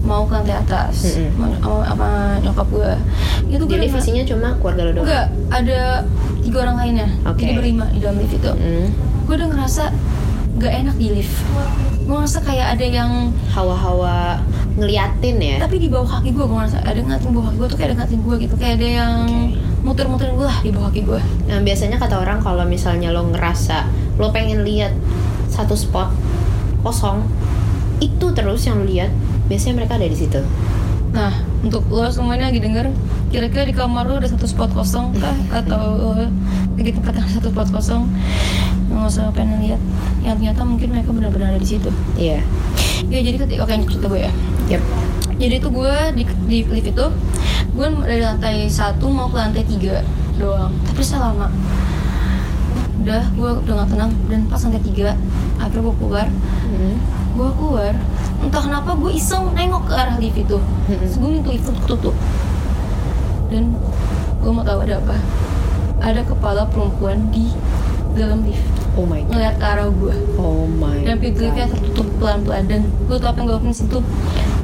mau 0.00 0.24
ke 0.24 0.32
lantai 0.32 0.56
atas 0.56 1.12
Mm-mm. 1.12 1.28
mau- 1.36 1.84
sama, 1.84 1.84
sama 1.84 2.08
nyokap 2.40 2.68
gue 2.68 2.90
itu 3.50 3.62
gue 3.62 3.78
lift 3.78 3.96
isinya 3.96 4.24
cuma 4.24 4.48
keluarga 4.56 4.82
lo 4.82 4.90
doang. 4.92 5.04
enggak 5.04 5.26
ada 5.50 5.80
tiga 6.40 6.58
orang 6.62 6.76
lainnya 6.78 7.08
Oke. 7.22 7.42
jadi 7.42 7.52
berlima 7.54 7.84
di 7.86 8.00
dalam 8.00 8.16
lift 8.16 8.32
itu 8.32 8.50
Mm. 8.50 8.86
gue 9.22 9.34
udah 9.36 9.48
ngerasa 9.50 9.84
gak 10.56 10.72
enak 10.74 10.96
di 10.96 11.08
lift 11.12 11.36
gue 12.00 12.16
ngerasa 12.16 12.40
kayak 12.40 12.74
ada 12.74 12.86
yang 12.86 13.12
Hawa-hawa 13.50 14.40
ngeliatin 14.78 15.36
ya. 15.42 15.56
tapi 15.58 15.82
di 15.82 15.88
bawah 15.90 16.18
kaki 16.18 16.30
gue 16.30 16.44
gue 16.46 16.56
ngerasa 16.56 16.78
ada 16.86 17.00
ngatin 17.02 17.30
bawah 17.34 17.50
kaki 17.50 17.56
gue 17.58 17.68
tuh 17.68 17.78
kayak 17.78 17.88
ada 17.90 17.96
ngatin 18.02 18.18
gue 18.22 18.34
gitu 18.46 18.54
kayak 18.54 18.74
ada 18.78 18.88
yang 18.88 19.18
muter-muterin 19.82 20.34
gue 20.36 20.46
lah 20.46 20.58
di 20.62 20.70
bawah 20.70 20.88
kaki 20.92 21.02
gue 21.08 21.20
Nah, 21.50 21.58
biasanya 21.66 21.98
kata 21.98 22.22
orang 22.22 22.38
kalau 22.38 22.62
misalnya 22.62 23.10
lo 23.10 23.26
ngerasa 23.26 23.90
lo 24.22 24.30
pengen 24.30 24.62
lihat 24.62 24.94
satu 25.50 25.74
spot 25.74 26.14
kosong, 26.86 27.26
itu 27.98 28.30
terus 28.30 28.64
yang 28.70 28.78
lo 28.80 28.86
lihat, 28.86 29.10
biasanya 29.50 29.82
mereka 29.82 29.98
ada 29.98 30.06
di 30.06 30.14
situ. 30.14 30.40
Nah, 31.10 31.42
untuk 31.66 31.90
lo 31.90 32.06
semuanya 32.06 32.54
lagi 32.54 32.62
denger, 32.62 32.86
kira-kira 33.34 33.66
di 33.66 33.74
kamar 33.74 34.06
lo 34.06 34.22
ada 34.22 34.30
satu 34.30 34.46
spot 34.46 34.70
kosong 34.70 35.10
kah? 35.18 35.34
Atau 35.58 36.14
lagi 36.78 36.94
tempat 36.94 37.18
yang 37.18 37.28
satu 37.28 37.50
spot 37.50 37.68
kosong? 37.74 38.06
Nggak 38.94 39.10
usah 39.10 39.34
pengen 39.34 39.58
lihat. 39.66 39.82
Yang 40.22 40.38
ternyata 40.38 40.62
mungkin 40.62 40.88
mereka 40.94 41.10
benar-benar 41.10 41.58
ada 41.58 41.60
di 41.60 41.68
situ. 41.68 41.90
Iya. 42.14 42.46
Ya 43.10 43.18
jadi 43.26 43.36
ketika 43.42 43.66
oke 43.66 43.74
cerita 43.90 44.06
gue 44.06 44.20
ya. 44.22 44.32
Yep. 44.70 44.82
Jadi 45.40 45.54
itu 45.58 45.68
gue 45.72 45.94
di, 46.14 46.22
di 46.46 46.58
lift 46.68 46.88
itu, 46.94 47.06
gue 47.74 47.86
dari 48.06 48.22
lantai 48.22 48.70
satu 48.70 49.10
mau 49.10 49.26
ke 49.26 49.36
lantai 49.40 49.66
tiga 49.66 50.06
doang. 50.38 50.70
Tapi 50.86 51.02
saya 51.02 51.32
lama. 51.32 51.50
Udah, 53.00 53.24
gue 53.34 53.50
udah 53.66 53.74
gak 53.82 53.88
tenang. 53.90 54.12
Dan 54.30 54.46
pas 54.46 54.62
lantai 54.62 54.82
tiga, 54.86 55.18
akhirnya 55.58 55.90
gue 55.90 55.94
keluar. 55.98 56.26
Mm. 56.70 56.94
Gue 57.34 57.50
keluar, 57.56 57.92
entah 58.46 58.62
kenapa 58.62 58.90
gue 58.94 59.10
iseng 59.16 59.50
nengok 59.56 59.90
ke 59.90 59.94
arah 59.98 60.16
lift 60.22 60.38
itu. 60.38 60.58
Terus 60.86 61.14
gue 61.18 61.28
minta 61.28 61.50
lift 61.50 61.66
tutup. 61.88 62.14
Dan 63.50 63.74
gue 64.38 64.50
mau 64.54 64.62
tahu 64.62 64.86
ada 64.86 65.02
apa. 65.02 65.16
Ada 66.00 66.22
kepala 66.24 66.62
perempuan 66.70 67.28
di 67.34 67.52
dalam 68.14 68.46
lift 68.46 68.80
Oh 68.98 69.06
my 69.06 69.22
god. 69.22 69.30
ngeliat 69.32 69.54
ke 69.56 69.64
arah 69.64 69.88
gue. 69.88 70.14
Oh 70.34 70.66
my. 70.66 70.98
Dan 71.06 71.16
pintu 71.22 71.46
liftnya 71.46 71.66
tertutup 71.70 72.06
pelan-pelan 72.18 72.64
dan 72.66 72.82
gue 73.06 73.16
tau 73.16 73.30
apa 73.30 73.38
yang 73.38 73.46
gue 73.46 73.56
lakuin 73.56 73.72
di 73.72 73.78
situ. 73.78 73.98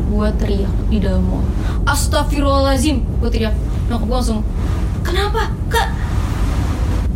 Gue 0.07 0.29
teriak 0.37 0.73
di 0.87 0.99
dalam 0.99 1.23
mall. 1.23 1.45
Astagfirullahalazim, 1.85 3.03
gue 3.19 3.31
teriak. 3.31 3.55
Nyokap 3.87 4.07
gue 4.07 4.17
langsung, 4.17 4.41
kenapa 5.03 5.51
kak? 5.67 5.89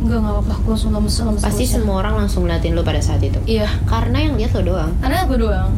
Enggak 0.00 0.18
nggak 0.22 0.34
apa-apa, 0.34 0.54
gue 0.58 0.72
langsung 0.72 0.90
lemes 0.90 1.14
lemes. 1.14 1.42
Pasti 1.42 1.64
lemes. 1.66 1.74
semua 1.76 1.94
orang 2.00 2.14
langsung 2.24 2.42
ngeliatin 2.44 2.74
lo 2.74 2.82
pada 2.82 2.98
saat 2.98 3.20
itu. 3.20 3.38
Iya, 3.44 3.68
Karena 3.84 4.22
yang 4.22 4.34
lihat 4.34 4.56
lo 4.56 4.62
doang. 4.64 4.90
karena 4.98 5.22
gue 5.24 5.38
doang. 5.38 5.70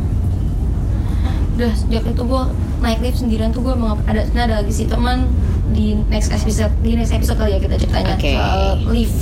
Udah 1.52 1.72
sejak 1.76 2.04
itu 2.06 2.22
gue 2.22 2.42
naik 2.80 2.98
lift 3.00 3.18
sendirian 3.20 3.52
tuh 3.52 3.62
gue 3.62 3.74
ada, 4.08 4.24
ada 4.26 4.54
lagi 4.58 4.72
si 4.72 4.88
teman 4.88 5.28
di 5.72 5.96
next 6.08 6.32
episode 6.32 6.72
di 6.82 6.96
next 6.96 7.12
episode 7.12 7.38
kali 7.38 7.56
ya 7.56 7.60
kita 7.62 7.76
ceritanya 7.78 8.14
Oke. 8.18 8.32
soal 8.36 8.64
live 8.92 9.16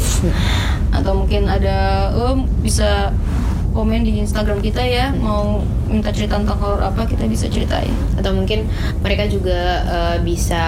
atau 0.91 1.13
mungkin 1.15 1.47
ada 1.47 2.11
oh 2.11 2.43
bisa 2.59 3.15
komen 3.71 4.03
di 4.03 4.19
Instagram 4.19 4.59
kita 4.59 4.83
ya 4.83 5.15
mau 5.15 5.63
minta 5.87 6.11
cerita 6.11 6.39
tentang 6.39 6.59
horor 6.59 6.83
apa 6.83 7.07
kita 7.07 7.27
bisa 7.31 7.47
ceritain. 7.47 7.93
Atau 8.19 8.35
mungkin 8.35 8.67
mereka 9.03 9.31
juga 9.31 9.61
eh, 9.87 10.17
bisa 10.23 10.63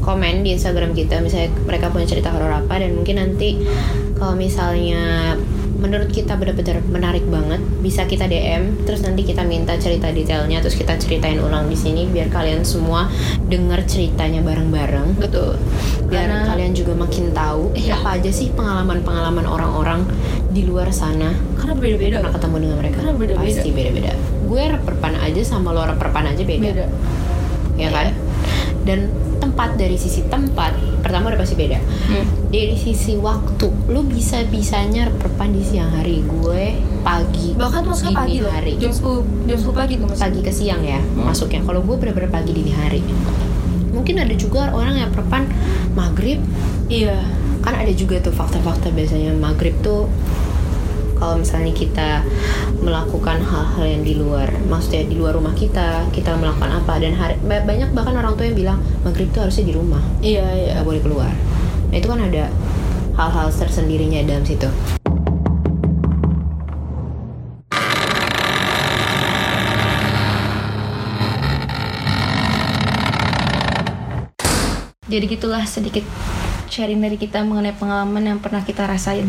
komen 0.00 0.42
di 0.42 0.56
Instagram 0.56 0.96
kita 0.96 1.20
misalnya 1.20 1.52
mereka 1.68 1.92
punya 1.92 2.08
cerita 2.08 2.32
horor 2.32 2.50
apa 2.50 2.80
dan 2.80 2.96
mungkin 2.96 3.20
nanti 3.20 3.60
kalau 4.16 4.32
misalnya 4.34 5.36
menurut 5.80 6.12
kita 6.12 6.36
benar-benar 6.36 6.84
menarik 6.86 7.24
banget. 7.24 7.58
Bisa 7.80 8.04
kita 8.04 8.28
DM 8.28 8.84
terus 8.84 9.00
nanti 9.00 9.24
kita 9.24 9.42
minta 9.42 9.74
cerita 9.80 10.12
detailnya 10.12 10.60
terus 10.60 10.76
kita 10.76 10.94
ceritain 10.94 11.40
ulang 11.40 11.66
di 11.66 11.74
sini 11.74 12.04
biar 12.06 12.28
kalian 12.28 12.62
semua 12.62 13.08
dengar 13.48 13.82
ceritanya 13.88 14.44
bareng-bareng. 14.44 15.16
Betul. 15.16 15.56
Biar 16.06 16.28
Karena- 16.28 16.46
kalian 16.46 16.72
juga 16.76 16.92
makin 16.92 17.32
tahu 17.32 17.72
Iya. 17.72 17.96
apa 17.96 18.20
aja 18.20 18.30
sih 18.30 18.52
pengalaman-pengalaman 18.52 19.48
orang-orang 19.48 20.04
di 20.52 20.68
luar 20.68 20.92
sana 20.92 21.32
karena 21.56 21.74
beda-beda. 21.74 22.20
pernah 22.20 22.34
ketemu 22.36 22.56
dengan 22.60 22.76
mereka? 22.78 22.96
Karena 23.00 23.12
beda-beda. 23.16 23.48
pasti 23.48 23.68
beda-beda. 23.72 24.12
Gue 24.44 24.62
reperpan 24.68 25.14
aja 25.16 25.42
sama 25.42 25.72
lo 25.72 25.82
reperpan 25.86 26.24
aja 26.28 26.42
beda, 26.44 26.68
beda. 26.68 26.86
Ya 27.80 27.88
kan 27.88 28.12
dan 28.82 29.12
tempat 29.38 29.76
dari 29.76 29.94
sisi 29.94 30.24
tempat 30.26 30.72
pertama 31.00 31.28
udah 31.28 31.40
pasti 31.40 31.56
beda. 31.56 31.78
Hmm. 32.08 32.24
dari 32.50 32.74
sisi 32.74 33.14
waktu 33.14 33.70
lu 33.86 34.02
bisa 34.02 34.42
bisanya 34.46 35.06
reperpan 35.06 35.50
di 35.50 35.62
siang 35.62 35.90
hari. 35.90 36.20
Gue 36.22 36.76
pagi 37.00 37.54
bahkan 37.54 37.84
masuk 37.84 38.10
pagi 38.10 38.40
loh. 38.40 38.50
hari. 38.50 38.74
Jam 38.76 38.90
10 38.90 39.46
jam 39.46 39.56
10 39.56 39.70
pagi 39.72 39.94
tuh 39.96 40.08
pagi 40.10 40.40
ke 40.40 40.50
siang 40.50 40.80
ya 40.80 40.98
Hmm. 40.98 41.26
masuknya 41.26 41.62
kalau 41.62 41.80
gue 41.80 41.96
bener-bener 41.96 42.28
pagi 42.28 42.50
dini 42.50 42.72
hari. 42.72 43.00
Mungkin 43.90 44.16
ada 44.18 44.32
juga 44.32 44.70
orang 44.70 44.96
yang 44.96 45.10
perpan 45.10 45.46
maghrib. 45.92 46.40
Iya. 46.86 47.20
Kan 47.60 47.76
ada 47.76 47.92
juga 47.92 48.16
tuh 48.18 48.32
fakta-fakta 48.32 48.88
biasanya 48.88 49.36
maghrib 49.36 49.76
tuh 49.80 50.08
kalau 51.20 51.36
misalnya 51.36 51.76
kita 51.76 52.24
melakukan 52.80 53.44
hal-hal 53.44 53.84
yang 53.84 54.02
di 54.02 54.16
luar 54.16 54.48
maksudnya 54.72 55.04
di 55.04 55.20
luar 55.20 55.36
rumah 55.36 55.52
kita 55.52 56.08
kita 56.16 56.32
melakukan 56.32 56.80
apa 56.80 56.96
dan 56.96 57.12
hari, 57.12 57.36
ba- 57.44 57.60
banyak 57.60 57.92
bahkan 57.92 58.16
orang 58.16 58.32
tua 58.40 58.48
yang 58.48 58.56
bilang 58.56 58.78
maghrib 59.04 59.28
tuh 59.28 59.44
harusnya 59.44 59.68
di 59.68 59.74
rumah. 59.76 60.00
Iya 60.24 60.48
iya. 60.56 60.70
Nggak 60.80 60.86
boleh 60.88 61.02
keluar. 61.04 61.32
Nah 61.92 61.96
itu 62.00 62.08
kan 62.08 62.20
ada 62.24 62.48
hal-hal 63.20 63.46
tersendirinya 63.52 64.24
dalam 64.24 64.48
situ. 64.48 64.66
Jadi 75.10 75.26
gitulah 75.26 75.66
sedikit 75.66 76.06
sharing 76.70 77.02
dari 77.02 77.18
kita 77.18 77.42
mengenai 77.42 77.74
pengalaman 77.74 78.24
yang 78.30 78.38
pernah 78.38 78.62
kita 78.62 78.86
rasain 78.86 79.26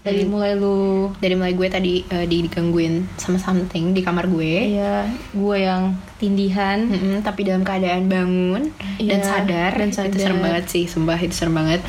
dari 0.00 0.22
Hmm. 0.22 0.30
mulai 0.30 0.52
lu 0.54 0.76
dari 1.16 1.34
mulai 1.34 1.52
gue 1.52 1.68
tadi 1.68 2.00
eh, 2.02 2.24
digangguin 2.24 3.04
sama 3.14 3.36
something 3.36 3.92
di 3.92 4.00
kamar 4.00 4.26
gue 4.26 4.72
Iya, 4.72 5.04
gue 5.30 5.56
yang 5.58 5.92
tindihan. 6.16 6.80
Mm-mm, 6.82 7.20
tapi 7.20 7.42
dalam 7.42 7.60
keadaan 7.60 8.06
bangun 8.06 8.72
dan 8.96 8.98
Iya, 8.98 9.20
sadar 9.20 9.70
dan 9.74 9.88
itu 9.88 9.96
sadar. 9.98 10.16
serem 10.18 10.38
banget 10.38 10.64
sih 10.66 10.84
sumpah 10.84 11.16
itu 11.16 11.32
serem 11.32 11.52
banget 11.54 11.80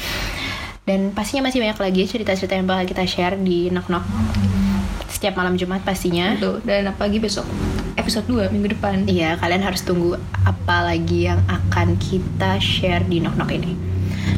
dan 0.82 1.10
pastinya 1.10 1.48
masih 1.48 1.62
banyak 1.62 1.78
lagi 1.78 2.02
cerita-cerita 2.06 2.52
yang 2.54 2.66
bakal 2.66 2.84
kita 2.86 3.04
share 3.06 3.38
di 3.38 3.70
Knock 3.70 3.88
Knock 3.88 4.04
setiap 5.08 5.38
malam 5.38 5.54
Jumat 5.54 5.80
pastinya 5.82 6.34
Tuh, 6.36 6.60
dan 6.62 6.88
apalagi 6.88 7.18
besok 7.18 7.46
episode 7.94 8.26
2 8.26 8.50
minggu 8.50 8.74
depan. 8.74 9.06
Iya, 9.06 9.38
kalian 9.38 9.62
harus 9.62 9.82
tunggu 9.82 10.16
apa 10.42 10.82
lagi 10.82 11.28
yang 11.28 11.38
akan 11.46 11.94
kita 11.96 12.58
share 12.58 13.04
di 13.04 13.20
Knock 13.20 13.38
Knock 13.38 13.52
ini. 13.54 13.91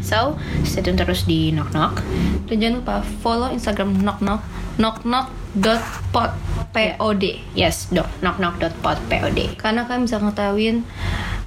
So, 0.04 0.36
stay 0.68 0.84
tune 0.84 1.00
terus 1.00 1.24
di 1.24 1.50
Knock 1.52 1.72
Knock. 1.72 2.04
Dan 2.52 2.60
jangan 2.60 2.76
lupa 2.84 2.96
follow 3.24 3.50
Instagram 3.50 4.04
knock 4.04 4.20
knock 4.20 4.44
knock 4.78 5.02
knock 5.08 5.28
dot 5.54 5.82
pod 6.10 6.34
pod 6.74 7.24
Yes, 7.54 7.88
dok, 7.94 8.10
knocknock.pod 8.26 8.98
POD. 9.06 9.54
karena 9.62 9.86
kalian 9.86 10.10
bisa 10.10 10.18
ngetahuin 10.18 10.82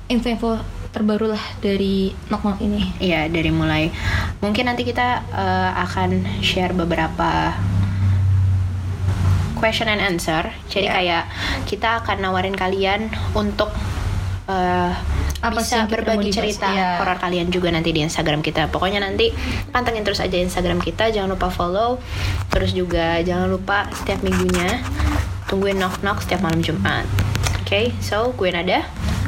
info-info 0.06 0.62
terbaru 0.94 1.34
lah 1.34 1.44
dari 1.58 2.14
knock 2.30 2.46
knock 2.46 2.58
ini. 2.62 2.94
Iya, 3.02 3.26
dari 3.26 3.50
mulai 3.50 3.90
mungkin 4.38 4.70
nanti 4.70 4.86
kita 4.86 5.26
eh, 5.34 5.70
akan 5.82 6.40
share 6.40 6.72
beberapa 6.72 7.52
question 9.58 9.90
and 9.90 10.00
answer. 10.00 10.54
Jadi 10.70 10.86
Iya. 10.86 10.94
kayak 10.94 11.24
kita 11.66 12.00
akan 12.04 12.16
nawarin 12.22 12.54
kalian 12.54 13.10
untuk 13.34 13.74
eh, 14.46 14.92
Apa 15.44 15.60
sih 15.60 15.76
bisa 15.76 15.86
berbagi 15.86 16.32
cerita 16.32 16.72
Iya. 16.72 17.04
horor 17.04 17.20
kalian 17.20 17.52
juga 17.52 17.68
nanti 17.68 17.92
di 17.92 18.00
Instagram 18.00 18.40
kita. 18.40 18.72
Pokoknya 18.72 19.04
nanti 19.04 19.30
pantengin 19.70 20.02
terus 20.02 20.18
aja 20.18 20.34
Instagram 20.34 20.80
kita. 20.80 21.12
Jangan 21.12 21.36
lupa 21.36 21.52
follow. 21.52 22.00
Terus 22.48 22.72
juga 22.72 23.20
jangan 23.20 23.52
lupa 23.52 23.86
setiap 23.92 24.24
minggunya 24.24 24.80
tungguin 25.46 25.76
knock 25.76 26.00
knock 26.00 26.24
setiap 26.24 26.40
malam 26.40 26.64
Jumat. 26.64 27.04
Oke, 27.62 27.92
so 28.00 28.32
gue 28.32 28.48
Nada. 28.48 28.86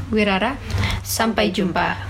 Gue 0.08 0.24
Rara, 0.24 0.56
sampai 1.04 1.52
jumpa. 1.52 2.07